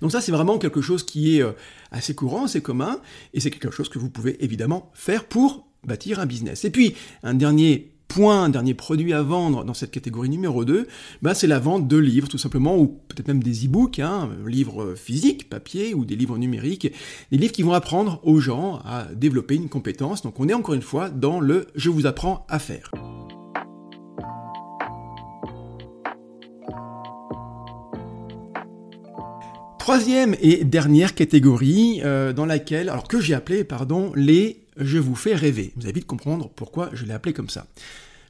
Donc 0.00 0.10
ça, 0.10 0.20
c'est 0.20 0.32
vraiment 0.32 0.58
quelque 0.58 0.80
chose 0.80 1.04
qui 1.04 1.38
est 1.38 1.44
assez 1.92 2.14
courant, 2.14 2.44
assez 2.44 2.60
commun, 2.60 3.00
et 3.32 3.40
c'est 3.40 3.50
quelque 3.50 3.70
chose 3.70 3.88
que 3.88 3.98
vous 3.98 4.10
pouvez 4.10 4.42
évidemment 4.44 4.90
faire 4.92 5.24
pour 5.24 5.68
bâtir 5.86 6.20
un 6.20 6.26
business. 6.26 6.64
Et 6.64 6.70
puis, 6.70 6.94
un 7.22 7.34
dernier 7.34 7.92
point, 8.08 8.48
dernier 8.48 8.74
produit 8.74 9.12
à 9.12 9.22
vendre 9.22 9.64
dans 9.64 9.74
cette 9.74 9.90
catégorie 9.90 10.28
numéro 10.28 10.64
2, 10.64 10.86
bah 11.22 11.34
c'est 11.34 11.46
la 11.46 11.58
vente 11.58 11.88
de 11.88 11.96
livres 11.96 12.28
tout 12.28 12.38
simplement, 12.38 12.78
ou 12.78 12.86
peut-être 13.08 13.28
même 13.28 13.42
des 13.42 13.66
e-books, 13.66 13.98
hein, 13.98 14.30
livres 14.46 14.94
physiques, 14.94 15.48
papier, 15.48 15.94
ou 15.94 16.04
des 16.04 16.16
livres 16.16 16.38
numériques, 16.38 16.92
des 17.30 17.38
livres 17.38 17.52
qui 17.52 17.62
vont 17.62 17.72
apprendre 17.72 18.20
aux 18.22 18.40
gens 18.40 18.80
à 18.84 19.06
développer 19.14 19.54
une 19.54 19.68
compétence. 19.68 20.22
Donc 20.22 20.40
on 20.40 20.48
est 20.48 20.54
encore 20.54 20.74
une 20.74 20.82
fois 20.82 21.08
dans 21.08 21.40
le 21.40 21.66
je 21.74 21.90
vous 21.90 22.06
apprends 22.06 22.46
à 22.48 22.58
faire. 22.58 22.90
Troisième 29.82 30.36
et 30.40 30.62
dernière 30.62 31.12
catégorie 31.12 32.02
euh, 32.04 32.32
dans 32.32 32.46
laquelle, 32.46 32.88
alors 32.88 33.08
que 33.08 33.20
j'ai 33.20 33.34
appelé, 33.34 33.64
pardon, 33.64 34.12
les 34.14 34.61
je 34.76 34.98
vous 34.98 35.14
fais 35.14 35.34
rêver. 35.34 35.72
Vous 35.76 35.84
avez 35.84 35.92
vite 35.92 36.06
comprendre 36.06 36.50
pourquoi 36.54 36.90
je 36.92 37.04
l'ai 37.04 37.12
appelé 37.12 37.32
comme 37.32 37.50
ça. 37.50 37.66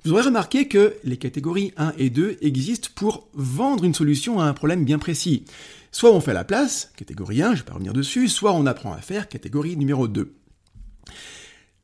Vous 0.05 0.13
aurez 0.13 0.23
remarqué 0.23 0.67
que 0.67 0.97
les 1.05 1.17
catégories 1.17 1.73
1 1.77 1.95
et 1.97 2.11
2 2.11 2.39
existent 2.41 2.89
pour 2.95 3.29
vendre 3.35 3.85
une 3.85 3.95
solution 3.95 4.41
à 4.41 4.45
un 4.47 4.53
problème 4.53 4.85
bien 4.85 4.99
précis. 4.99 5.45
Soit 5.93 6.13
on 6.13 6.21
fait 6.21 6.33
la 6.33 6.45
place, 6.45 6.91
catégorie 6.97 7.43
1, 7.43 7.47
je 7.47 7.51
ne 7.51 7.57
vais 7.59 7.63
pas 7.65 7.75
revenir 7.75 7.93
dessus, 7.93 8.29
soit 8.29 8.53
on 8.53 8.67
apprend 8.67 8.93
à 8.93 9.01
faire, 9.01 9.29
catégorie 9.29 9.77
numéro 9.77 10.09
2. 10.09 10.35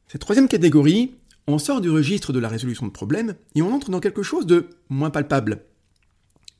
Cette 0.09 0.23
troisième 0.23 0.49
catégorie, 0.49 1.15
on 1.47 1.59
sort 1.59 1.81
du 1.81 1.91
registre 1.91 2.33
de 2.33 2.39
la 2.39 2.49
résolution 2.49 2.87
de 2.87 2.93
problèmes 2.93 3.35
et 3.55 3.63
on 3.63 3.73
entre 3.73 3.91
dans 3.91 4.01
quelque 4.01 4.23
chose 4.23 4.47
de 4.47 4.69
moins 4.89 5.11
palpable, 5.11 5.63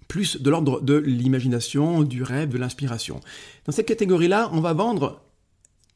plus 0.07 0.41
de 0.41 0.51
l'ordre 0.51 0.81
de 0.81 0.95
l'imagination, 0.95 2.03
du 2.03 2.23
rêve, 2.23 2.51
de 2.51 2.59
l'inspiration. 2.59 3.21
Dans 3.65 3.73
cette 3.73 3.89
catégorie-là, 3.89 4.51
on 4.53 4.61
va 4.61 4.75
vendre 4.75 5.23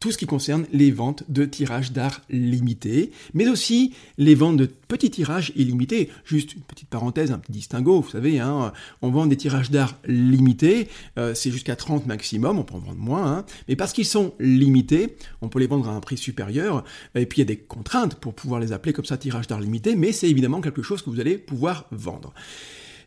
tout 0.03 0.11
ce 0.11 0.19
qui 0.19 0.27
concerne 0.27 0.67
les 0.73 0.91
ventes 0.91 1.23
de 1.29 1.45
tirages 1.45 1.93
d'art 1.93 2.23
limités, 2.29 3.13
mais 3.35 3.47
aussi 3.47 3.95
les 4.19 4.35
ventes 4.35 4.57
de 4.57 4.67
petits 4.67 5.11
tirages 5.11 5.53
illimités. 5.55 6.11
Juste 6.25 6.55
une 6.55 6.63
petite 6.63 6.89
parenthèse, 6.89 7.31
un 7.31 7.39
petit 7.39 7.53
distinguo, 7.53 8.01
vous 8.01 8.11
savez, 8.11 8.41
hein, 8.41 8.73
on 9.01 9.13
vend 9.13 9.27
des 9.27 9.37
tirages 9.37 9.71
d'art 9.71 9.97
limités, 10.05 10.89
euh, 11.21 11.35
c'est 11.35 11.53
jusqu'à 11.53 11.77
30 11.77 12.09
maximum, 12.09 12.59
on 12.59 12.65
peut 12.65 12.75
en 12.75 12.81
vendre 12.81 12.99
moins, 12.99 13.33
hein, 13.33 13.45
mais 13.69 13.77
parce 13.77 13.93
qu'ils 13.93 14.05
sont 14.05 14.35
limités, 14.41 15.17
on 15.41 15.49
peut 15.49 15.61
les 15.61 15.69
vendre 15.69 15.89
à 15.89 15.93
un 15.93 16.01
prix 16.01 16.19
supérieur, 16.19 16.83
et 17.15 17.25
puis 17.25 17.39
il 17.39 17.43
y 17.43 17.47
a 17.47 17.55
des 17.55 17.59
contraintes 17.59 18.17
pour 18.17 18.35
pouvoir 18.35 18.59
les 18.59 18.73
appeler 18.73 18.93
comme 18.93 19.05
ça 19.05 19.17
tirages 19.17 19.47
d'art 19.47 19.61
limités, 19.61 19.95
mais 19.95 20.11
c'est 20.11 20.29
évidemment 20.29 20.61
quelque 20.61 20.83
chose 20.83 21.01
que 21.03 21.11
vous 21.11 21.21
allez 21.21 21.39
pouvoir 21.39 21.87
vendre. 21.93 22.35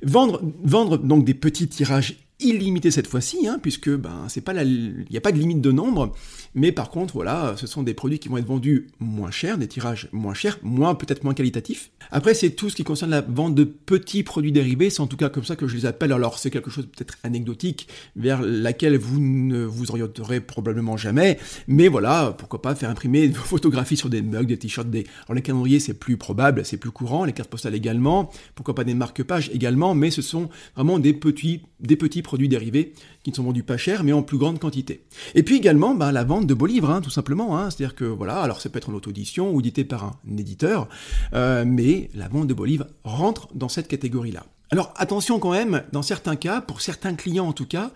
Vendre, 0.01 0.41
vendre 0.63 0.97
donc 0.97 1.25
des 1.25 1.33
petits 1.33 1.67
tirages 1.67 2.15
illimité 2.39 2.91
cette 2.91 3.07
fois-ci, 3.07 3.47
hein, 3.47 3.59
puisque 3.61 3.89
ben 3.89 4.25
c'est 4.27 4.41
pas 4.41 4.53
il 4.63 5.05
n'y 5.09 5.17
a 5.17 5.21
pas 5.21 5.31
de 5.31 5.37
limite 5.37 5.61
de 5.61 5.71
nombre, 5.71 6.13
mais 6.53 6.71
par 6.71 6.89
contre 6.89 7.13
voilà, 7.13 7.55
ce 7.57 7.65
sont 7.65 7.81
des 7.81 7.93
produits 7.93 8.19
qui 8.19 8.27
vont 8.27 8.37
être 8.37 8.47
vendus 8.47 8.87
moins 8.99 9.31
cher, 9.31 9.57
des 9.57 9.67
tirages 9.67 10.09
moins 10.11 10.33
chers, 10.33 10.59
moins 10.61 10.95
peut-être 10.95 11.23
moins 11.23 11.33
qualitatifs. 11.33 11.91
Après 12.11 12.33
c'est 12.33 12.51
tout 12.51 12.69
ce 12.69 12.75
qui 12.75 12.83
concerne 12.83 13.11
la 13.11 13.21
vente 13.21 13.55
de 13.55 13.63
petits 13.63 14.23
produits 14.23 14.51
dérivés, 14.51 14.89
c'est 14.89 14.99
en 14.99 15.07
tout 15.07 15.15
cas 15.15 15.29
comme 15.29 15.45
ça 15.45 15.55
que 15.55 15.67
je 15.67 15.75
les 15.75 15.85
appelle. 15.85 16.11
Alors 16.11 16.37
c'est 16.37 16.51
quelque 16.51 16.69
chose 16.69 16.87
peut-être 16.87 17.17
anecdotique 17.23 17.87
vers 18.17 18.41
laquelle 18.41 18.97
vous 18.97 19.19
ne 19.19 19.63
vous 19.63 19.91
orienterez 19.91 20.41
probablement 20.41 20.97
jamais, 20.97 21.39
mais 21.67 21.87
voilà, 21.87 22.35
pourquoi 22.37 22.61
pas 22.61 22.75
faire 22.75 22.89
imprimer 22.89 23.27
vos 23.29 23.43
photographies 23.43 23.97
sur 23.97 24.09
des 24.09 24.21
mugs, 24.21 24.47
des 24.47 24.57
t-shirts, 24.57 24.89
des. 24.89 25.05
Alors 25.25 25.35
les 25.35 25.41
calendriers 25.41 25.79
c'est 25.79 25.93
plus 25.93 26.17
probable, 26.17 26.65
c'est 26.65 26.77
plus 26.77 26.91
courant, 26.91 27.23
les 27.23 27.33
cartes 27.33 27.49
postales 27.49 27.75
également, 27.75 28.29
pourquoi 28.55 28.75
pas 28.75 28.83
des 28.83 28.93
marque-pages 28.93 29.49
également, 29.53 29.95
mais 29.95 30.11
ce 30.11 30.21
sont 30.21 30.49
vraiment 30.75 30.99
des 30.99 31.13
petits 31.13 31.61
des 31.79 31.95
petits 31.95 32.21
produits 32.25 32.49
dérivés 32.49 32.93
qui 33.23 33.31
ne 33.31 33.35
sont 33.35 33.43
vendus 33.43 33.63
pas 33.63 33.77
cher, 33.77 34.03
mais 34.03 34.11
en 34.11 34.23
plus 34.23 34.37
grande 34.37 34.59
quantité. 34.59 35.05
Et 35.33 35.43
puis 35.43 35.55
également, 35.55 35.95
bah, 35.95 36.11
la 36.11 36.23
vente 36.23 36.47
de 36.47 36.53
beaux 36.53 36.65
livres, 36.65 36.89
hein, 36.89 37.01
tout 37.01 37.09
simplement. 37.09 37.57
Hein. 37.57 37.69
C'est-à-dire 37.69 37.95
que, 37.95 38.05
voilà, 38.05 38.41
alors 38.41 38.59
ça 38.59 38.69
peut 38.69 38.77
être 38.77 38.89
en 38.89 38.93
auto-édition 38.93 39.53
ou 39.53 39.61
par 39.87 40.03
un 40.03 40.37
éditeur, 40.37 40.87
euh, 41.33 41.63
mais 41.65 42.09
la 42.13 42.27
vente 42.27 42.47
de 42.47 42.53
beaux 42.53 42.65
livres 42.65 42.87
rentre 43.03 43.47
dans 43.53 43.69
cette 43.69 43.87
catégorie-là. 43.87 44.45
Alors 44.71 44.93
attention 44.97 45.39
quand 45.39 45.51
même, 45.51 45.83
dans 45.91 46.01
certains 46.01 46.35
cas, 46.35 46.61
pour 46.61 46.81
certains 46.81 47.13
clients 47.13 47.47
en 47.47 47.53
tout 47.53 47.67
cas, 47.67 47.91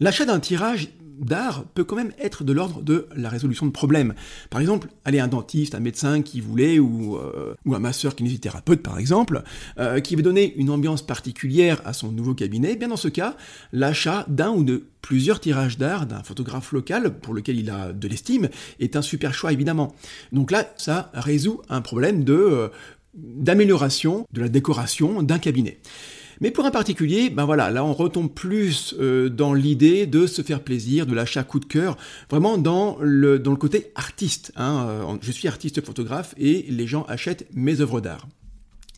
l'achat 0.00 0.24
d'un 0.24 0.40
tirage 0.40 0.88
d'art 1.20 1.64
peut 1.74 1.84
quand 1.84 1.96
même 1.96 2.12
être 2.18 2.44
de 2.44 2.52
l'ordre 2.52 2.82
de 2.82 3.06
la 3.14 3.28
résolution 3.28 3.66
de 3.66 3.70
problèmes. 3.70 4.14
Par 4.48 4.60
exemple, 4.60 4.88
aller 5.04 5.20
un 5.20 5.28
dentiste, 5.28 5.74
un 5.74 5.80
médecin 5.80 6.22
qui 6.22 6.40
voulait, 6.40 6.78
ou, 6.78 7.16
euh, 7.16 7.54
ou 7.66 7.74
un 7.74 7.78
masseur 7.78 8.16
kinésithérapeute 8.16 8.82
par 8.82 8.98
exemple, 8.98 9.42
euh, 9.78 10.00
qui 10.00 10.16
veut 10.16 10.22
donner 10.22 10.54
une 10.56 10.70
ambiance 10.70 11.02
particulière 11.02 11.82
à 11.84 11.92
son 11.92 12.10
nouveau 12.10 12.34
cabinet, 12.34 12.70
eh 12.72 12.76
bien 12.76 12.88
dans 12.88 12.96
ce 12.96 13.08
cas, 13.08 13.36
l'achat 13.72 14.24
d'un 14.28 14.50
ou 14.50 14.64
de 14.64 14.84
plusieurs 15.02 15.40
tirages 15.40 15.78
d'art 15.78 16.06
d'un 16.06 16.22
photographe 16.22 16.72
local 16.72 17.18
pour 17.20 17.34
lequel 17.34 17.58
il 17.58 17.70
a 17.70 17.92
de 17.92 18.08
l'estime 18.08 18.48
est 18.80 18.96
un 18.96 19.02
super 19.02 19.34
choix 19.34 19.52
évidemment. 19.52 19.94
Donc 20.32 20.50
là, 20.50 20.72
ça 20.76 21.10
résout 21.14 21.62
un 21.68 21.80
problème 21.80 22.24
euh, 22.28 22.68
d'amélioration 23.14 24.26
de 24.32 24.40
la 24.40 24.48
décoration 24.48 25.22
d'un 25.22 25.38
cabinet. 25.38 25.80
Mais 26.40 26.50
pour 26.50 26.64
un 26.64 26.70
particulier, 26.70 27.28
ben 27.28 27.44
voilà, 27.44 27.70
là 27.70 27.84
on 27.84 27.92
retombe 27.92 28.32
plus 28.32 28.94
euh, 28.98 29.28
dans 29.28 29.52
l'idée 29.52 30.06
de 30.06 30.26
se 30.26 30.40
faire 30.40 30.62
plaisir, 30.62 31.04
de 31.04 31.14
l'achat 31.14 31.42
coup 31.42 31.60
de 31.60 31.66
cœur, 31.66 31.98
vraiment 32.30 32.56
dans 32.56 32.96
le, 33.00 33.38
dans 33.38 33.50
le 33.50 33.58
côté 33.58 33.92
artiste. 33.94 34.52
Hein. 34.56 34.86
Euh, 34.88 35.16
je 35.20 35.32
suis 35.32 35.48
artiste 35.48 35.84
photographe 35.84 36.34
et 36.38 36.64
les 36.70 36.86
gens 36.86 37.04
achètent 37.08 37.46
mes 37.52 37.82
œuvres 37.82 38.00
d'art. 38.00 38.26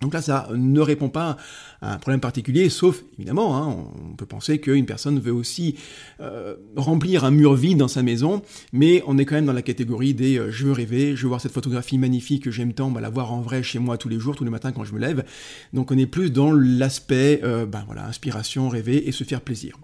Donc 0.02 0.14
là, 0.14 0.20
ça 0.20 0.48
ne 0.52 0.80
répond 0.80 1.08
pas 1.08 1.36
à 1.80 1.94
un 1.94 1.98
problème 1.98 2.20
particulier, 2.20 2.68
sauf 2.68 3.02
évidemment, 3.18 3.56
hein, 3.56 3.86
on 4.10 4.16
peut 4.16 4.26
penser 4.26 4.58
qu'une 4.58 4.84
personne 4.84 5.18
veut 5.20 5.32
aussi 5.32 5.76
euh, 6.20 6.56
remplir 6.76 7.24
un 7.24 7.30
mur 7.30 7.54
vide 7.54 7.78
dans 7.78 7.88
sa 7.88 8.02
maison, 8.02 8.42
mais 8.72 9.02
on 9.06 9.16
est 9.16 9.24
quand 9.24 9.36
même 9.36 9.46
dans 9.46 9.52
la 9.52 9.62
catégorie 9.62 10.12
des 10.12 10.38
euh, 10.38 10.50
je 10.50 10.66
veux 10.66 10.72
rêver, 10.72 11.16
je 11.16 11.22
veux 11.22 11.28
voir 11.28 11.40
cette 11.40 11.52
photographie 11.52 11.98
magnifique 11.98 12.42
que 12.44 12.50
j'aime 12.50 12.72
tant, 12.72 12.90
bah, 12.90 13.00
la 13.00 13.10
voir 13.10 13.32
en 13.32 13.40
vrai 13.40 13.62
chez 13.62 13.78
moi 13.78 13.96
tous 13.96 14.08
les 14.08 14.18
jours, 14.18 14.34
tous 14.36 14.44
les 14.44 14.50
matins 14.50 14.72
quand 14.72 14.84
je 14.84 14.92
me 14.92 14.98
lève. 14.98 15.24
Donc 15.72 15.92
on 15.92 15.98
est 15.98 16.06
plus 16.06 16.30
dans 16.30 16.52
l'aspect, 16.52 17.40
euh, 17.44 17.64
ben 17.64 17.84
voilà, 17.86 18.06
inspiration, 18.06 18.68
rêver 18.68 19.08
et 19.08 19.12
se 19.12 19.22
faire 19.22 19.40
plaisir. 19.40 19.78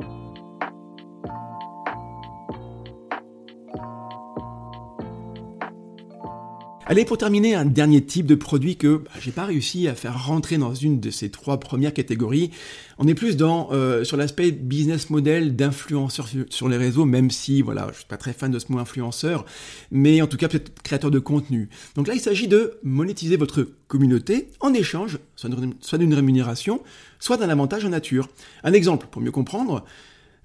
Allez, 6.91 7.05
pour 7.05 7.19
terminer, 7.19 7.55
un 7.55 7.67
dernier 7.67 8.03
type 8.03 8.25
de 8.25 8.35
produit 8.35 8.77
que 8.77 8.97
bah, 8.97 9.11
j'ai 9.21 9.31
pas 9.31 9.45
réussi 9.45 9.89
à 9.89 9.95
faire 9.95 10.25
rentrer 10.25 10.57
dans 10.57 10.73
une 10.73 11.01
de 11.01 11.11
ces 11.11 11.29
trois 11.29 11.61
premières 11.61 11.93
catégories. 11.93 12.51
On 12.97 13.07
est 13.07 13.15
plus 13.15 13.37
dans 13.37 13.69
euh, 13.73 14.05
sur 14.05 14.17
l'aspect 14.17 14.53
business 14.53 15.11
model 15.11 15.55
d'influenceur 15.55 16.27
sur, 16.49 16.67
les 16.67 16.79
réseaux, 16.79 17.05
même 17.05 17.31
si 17.31 17.61
voilà, 17.61 17.89
je 17.93 17.99
suis 17.99 18.07
pas 18.07 18.17
très 18.17 18.33
fan 18.33 18.51
de 18.51 18.59
ce 18.59 18.73
mot 18.73 18.79
influenceur, 18.79 19.45
mais 19.91 20.23
en 20.23 20.27
tout 20.27 20.39
cas 20.39 20.49
peut-être 20.49 20.83
créateur 20.83 21.11
de 21.11 21.19
contenu. 21.19 21.69
Donc 21.95 22.09
là, 22.09 22.15
il 22.15 22.21
s'agit 22.21 22.49
de 22.49 22.79
monétiser 22.83 23.37
votre 23.37 23.69
communauté 23.87 24.49
en 24.61 24.73
échange, 24.73 25.19
soit 25.37 25.99
d'une 25.99 26.15
rémunération, 26.15 26.83
soit 27.19 27.37
d'un 27.37 27.51
avantage 27.51 27.85
en 27.85 27.91
nature. 27.91 28.31
Un 28.65 28.73
exemple 28.73 29.09
pour 29.11 29.21
mieux 29.21 29.31
comprendre. 29.31 29.85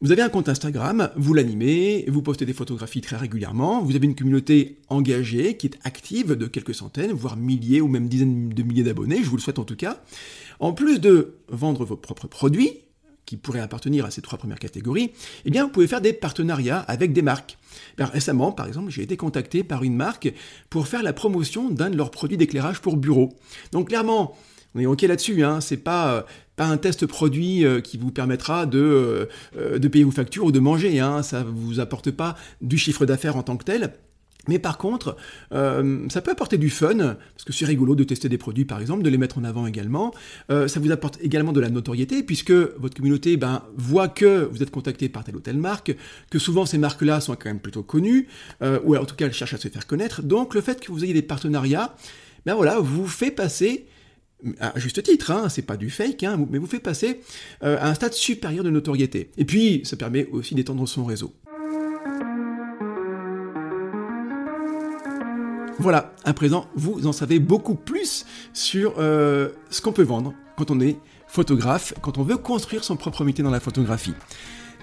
Vous 0.03 0.11
avez 0.11 0.21
un 0.21 0.27
compte 0.27 0.49
Instagram, 0.49 1.11
vous 1.15 1.33
l'animez, 1.33 2.03
vous 2.09 2.21
postez 2.21 2.45
des 2.45 2.51
photographies 2.51 2.99
très 2.99 3.15
régulièrement, 3.15 3.81
vous 3.81 3.95
avez 3.95 4.05
une 4.05 4.15
communauté 4.15 4.79
engagée 4.89 5.55
qui 5.55 5.67
est 5.67 5.79
active 5.85 6.33
de 6.33 6.45
quelques 6.45 6.75
centaines, 6.75 7.13
voire 7.13 7.37
milliers 7.37 7.79
ou 7.79 7.87
même 7.87 8.09
dizaines 8.09 8.49
de 8.49 8.63
milliers 8.63 8.83
d'abonnés, 8.83 9.23
je 9.23 9.29
vous 9.29 9.37
le 9.37 9.41
souhaite 9.41 9.59
en 9.59 9.63
tout 9.63 9.77
cas. 9.77 10.03
En 10.59 10.73
plus 10.73 10.99
de 10.99 11.35
vendre 11.47 11.85
vos 11.85 11.95
propres 11.95 12.27
produits, 12.27 12.79
qui 13.25 13.37
pourraient 13.37 13.61
appartenir 13.61 14.03
à 14.03 14.11
ces 14.11 14.21
trois 14.21 14.37
premières 14.37 14.59
catégories, 14.59 15.11
eh 15.45 15.51
bien 15.51 15.63
vous 15.63 15.69
pouvez 15.69 15.87
faire 15.87 16.01
des 16.01 16.11
partenariats 16.11 16.79
avec 16.79 17.13
des 17.13 17.21
marques. 17.21 17.57
récemment, 17.97 18.51
par 18.51 18.67
exemple, 18.67 18.91
j'ai 18.91 19.03
été 19.03 19.15
contacté 19.15 19.63
par 19.63 19.83
une 19.83 19.95
marque 19.95 20.33
pour 20.69 20.87
faire 20.87 21.01
la 21.01 21.13
promotion 21.13 21.69
d'un 21.69 21.89
de 21.89 21.95
leurs 21.95 22.11
produits 22.11 22.35
d'éclairage 22.35 22.81
pour 22.81 22.97
bureau. 22.97 23.29
Donc 23.71 23.87
clairement, 23.87 24.35
on 24.75 24.79
est 24.79 24.85
ok 24.85 25.01
là-dessus, 25.03 25.43
hein, 25.43 25.61
c'est 25.61 25.77
pas, 25.77 26.13
euh, 26.13 26.21
pas 26.55 26.65
un 26.65 26.77
test 26.77 27.05
produit 27.05 27.65
euh, 27.65 27.81
qui 27.81 27.97
vous 27.97 28.11
permettra 28.11 28.65
de, 28.65 29.29
euh, 29.57 29.79
de 29.79 29.87
payer 29.87 30.03
vos 30.03 30.11
factures 30.11 30.45
ou 30.45 30.51
de 30.51 30.59
manger, 30.59 30.99
hein, 30.99 31.23
ça 31.23 31.43
vous 31.43 31.79
apporte 31.79 32.11
pas 32.11 32.35
du 32.61 32.77
chiffre 32.77 33.05
d'affaires 33.05 33.35
en 33.35 33.43
tant 33.43 33.57
que 33.57 33.65
tel. 33.65 33.93
Mais 34.49 34.59
par 34.59 34.77
contre, 34.77 35.15
ça 35.51 36.21
peut 36.21 36.31
apporter 36.31 36.57
du 36.57 36.69
fun, 36.69 36.97
parce 36.97 37.45
que 37.45 37.53
c'est 37.53 37.63
rigolo 37.63 37.95
de 37.95 38.03
tester 38.03 38.27
des 38.27 38.37
produits 38.37 38.65
par 38.65 38.81
exemple, 38.81 39.01
de 39.01 39.09
les 39.09 39.17
mettre 39.17 39.37
en 39.37 39.45
avant 39.45 39.65
également. 39.67 40.13
ça 40.49 40.81
vous 40.81 40.91
apporte 40.91 41.17
également 41.21 41.53
de 41.53 41.61
la 41.61 41.69
notoriété, 41.69 42.23
puisque 42.23 42.51
votre 42.51 42.93
communauté 42.93 43.37
ben, 43.37 43.63
voit 43.77 44.09
que 44.09 44.49
vous 44.51 44.61
êtes 44.61 44.69
contacté 44.69 45.07
par 45.07 45.23
telle 45.23 45.37
ou 45.37 45.39
telle 45.39 45.55
marque, 45.55 45.95
que 46.29 46.39
souvent 46.39 46.65
ces 46.65 46.77
marques-là 46.77 47.21
sont 47.21 47.37
quand 47.37 47.45
même 47.45 47.61
plutôt 47.61 47.83
connues, 47.83 48.27
ou 48.83 48.97
en 48.97 49.05
tout 49.05 49.15
cas 49.15 49.27
elles 49.27 49.33
cherchent 49.33 49.53
à 49.53 49.57
se 49.57 49.69
faire 49.69 49.87
connaître. 49.87 50.21
Donc 50.21 50.55
le 50.55 50.59
fait 50.59 50.81
que 50.81 50.91
vous 50.91 51.05
ayez 51.05 51.13
des 51.13 51.21
partenariats, 51.21 51.95
ben 52.45 52.53
voilà, 52.53 52.81
vous 52.81 53.07
fait 53.07 53.31
passer 53.31 53.85
à 54.59 54.77
juste 54.79 55.03
titre, 55.03 55.31
hein, 55.31 55.49
c'est 55.49 55.61
pas 55.61 55.77
du 55.77 55.89
fake, 55.89 56.23
hein, 56.23 56.39
mais 56.49 56.57
vous 56.57 56.67
fait 56.67 56.79
passer 56.79 57.21
euh, 57.63 57.77
à 57.79 57.89
un 57.89 57.93
stade 57.93 58.13
supérieur 58.13 58.63
de 58.63 58.69
notoriété. 58.69 59.29
Et 59.37 59.45
puis, 59.45 59.81
ça 59.83 59.95
permet 59.95 60.27
aussi 60.31 60.55
d'étendre 60.55 60.87
son 60.87 61.05
réseau. 61.05 61.33
Voilà, 65.79 66.13
à 66.23 66.33
présent, 66.33 66.67
vous 66.75 67.07
en 67.07 67.11
savez 67.11 67.39
beaucoup 67.39 67.75
plus 67.75 68.25
sur 68.53 68.95
euh, 68.99 69.49
ce 69.69 69.81
qu'on 69.81 69.91
peut 69.91 70.03
vendre 70.03 70.33
quand 70.55 70.71
on 70.71 70.79
est 70.79 70.97
photographe, 71.27 71.93
quand 72.01 72.17
on 72.17 72.23
veut 72.23 72.37
construire 72.37 72.83
son 72.83 72.95
propre 72.95 73.25
métier 73.25 73.43
dans 73.43 73.49
la 73.51 73.59
photographie. 73.59 74.13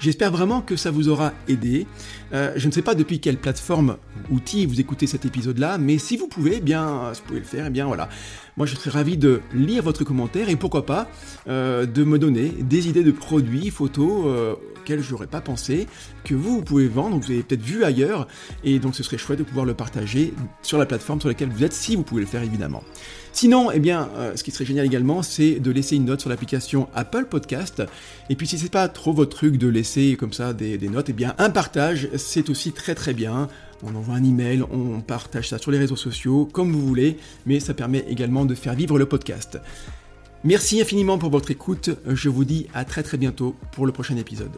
J'espère 0.01 0.31
vraiment 0.31 0.63
que 0.63 0.77
ça 0.77 0.91
vous 0.91 1.11
aura 1.11 1.35
aidé. 1.47 1.87
Euh, 2.33 2.55
je 2.57 2.67
ne 2.67 2.73
sais 2.73 2.81
pas 2.81 2.95
depuis 2.95 3.21
quelle 3.21 3.37
plateforme, 3.37 3.99
outil 4.31 4.65
vous 4.65 4.81
écoutez 4.81 5.07
cet 5.07 5.27
épisode-là, 5.27 5.77
mais 5.77 5.99
si 5.99 6.17
vous 6.17 6.27
pouvez, 6.27 6.57
eh 6.57 6.61
bien, 6.61 7.13
vous 7.13 7.21
pouvez 7.27 7.41
le 7.41 7.45
faire, 7.45 7.67
eh 7.67 7.71
bien 7.71 7.85
voilà. 7.85 8.09
Moi, 8.57 8.67
je 8.67 8.77
serais 8.77 8.91
ravi 8.91 9.19
de 9.19 9.43
lire 9.53 9.83
votre 9.83 10.03
commentaire 10.03 10.49
et 10.49 10.57
pourquoi 10.57 10.87
pas 10.87 11.07
euh, 11.49 11.85
de 11.85 12.03
me 12.03 12.19
donner 12.19 12.49
des 12.49 12.89
idées 12.89 13.05
de 13.05 13.11
produits, 13.11 13.69
photos 13.69 14.25
euh, 14.25 14.55
auxquels 14.79 15.03
je 15.03 15.11
n'aurais 15.13 15.27
pas 15.27 15.43
pensé, 15.43 15.87
que 16.25 16.35
vous, 16.35 16.57
vous 16.57 16.63
pouvez 16.63 16.89
vendre, 16.89 17.19
vous 17.19 17.31
avez 17.31 17.43
peut-être 17.43 17.63
vu 17.63 17.85
ailleurs, 17.85 18.27
et 18.65 18.79
donc 18.79 18.95
ce 18.95 19.03
serait 19.03 19.19
chouette 19.19 19.41
de 19.41 19.45
pouvoir 19.45 19.67
le 19.67 19.75
partager 19.75 20.33
sur 20.63 20.79
la 20.79 20.87
plateforme 20.87 21.21
sur 21.21 21.29
laquelle 21.29 21.51
vous 21.51 21.63
êtes, 21.63 21.75
si 21.75 21.95
vous 21.95 22.05
pouvez 22.05 22.23
le 22.23 22.27
faire 22.27 22.43
évidemment. 22.43 22.83
Sinon, 23.33 23.71
eh 23.71 23.79
bien, 23.79 24.09
euh, 24.17 24.37
ce 24.37 24.43
qui 24.43 24.51
serait 24.51 24.65
génial 24.65 24.87
également, 24.87 25.23
c'est 25.23 25.61
de 25.61 25.71
laisser 25.71 25.97
une 25.97 26.05
note 26.05 26.21
sur 26.21 26.31
l'application 26.31 26.89
Apple 26.95 27.27
Podcast. 27.27 27.83
Et 28.29 28.37
puis, 28.37 28.47
si 28.47 28.59
c'est 28.59 28.71
pas 28.71 28.89
trop 28.89 29.13
votre 29.13 29.37
truc 29.37 29.57
de 29.57 29.69
laisser 29.69 30.17
comme 30.19 30.33
ça 30.33 30.53
des, 30.53 30.79
des 30.79 30.89
notes, 30.89 31.09
eh 31.09 31.13
bien, 31.13 31.35
un 31.39 31.51
partage, 31.51 32.09
c'est 32.17 32.51
aussi 32.51 32.73
très 32.73 32.95
très 32.95 33.15
bien. 33.15 33.49
On 33.83 33.95
envoie 33.95 34.15
un 34.15 34.25
email, 34.25 34.63
on 34.71 35.01
partage 35.01 35.49
ça 35.49 35.59
sur 35.59 35.71
les 35.71 35.79
réseaux 35.79 35.97
sociaux, 35.97 36.49
comme 36.53 36.73
vous 36.73 36.87
voulez, 36.87 37.17
mais 37.47 37.61
ça 37.61 37.73
permet 37.73 38.05
également 38.09 38.45
de 38.45 38.55
faire 38.55 38.75
vivre 38.75 38.99
le 38.99 39.07
podcast. 39.07 39.59
Merci 40.45 40.81
infiniment 40.81 41.19
pour 41.19 41.31
votre 41.31 41.51
écoute. 41.51 41.91
Je 42.07 42.29
vous 42.29 42.45
dis 42.45 42.67
à 42.75 42.85
très 42.85 43.03
très 43.03 43.17
bientôt 43.17 43.55
pour 43.73 43.87
le 43.87 43.93
prochain 43.93 44.17
épisode. 44.17 44.53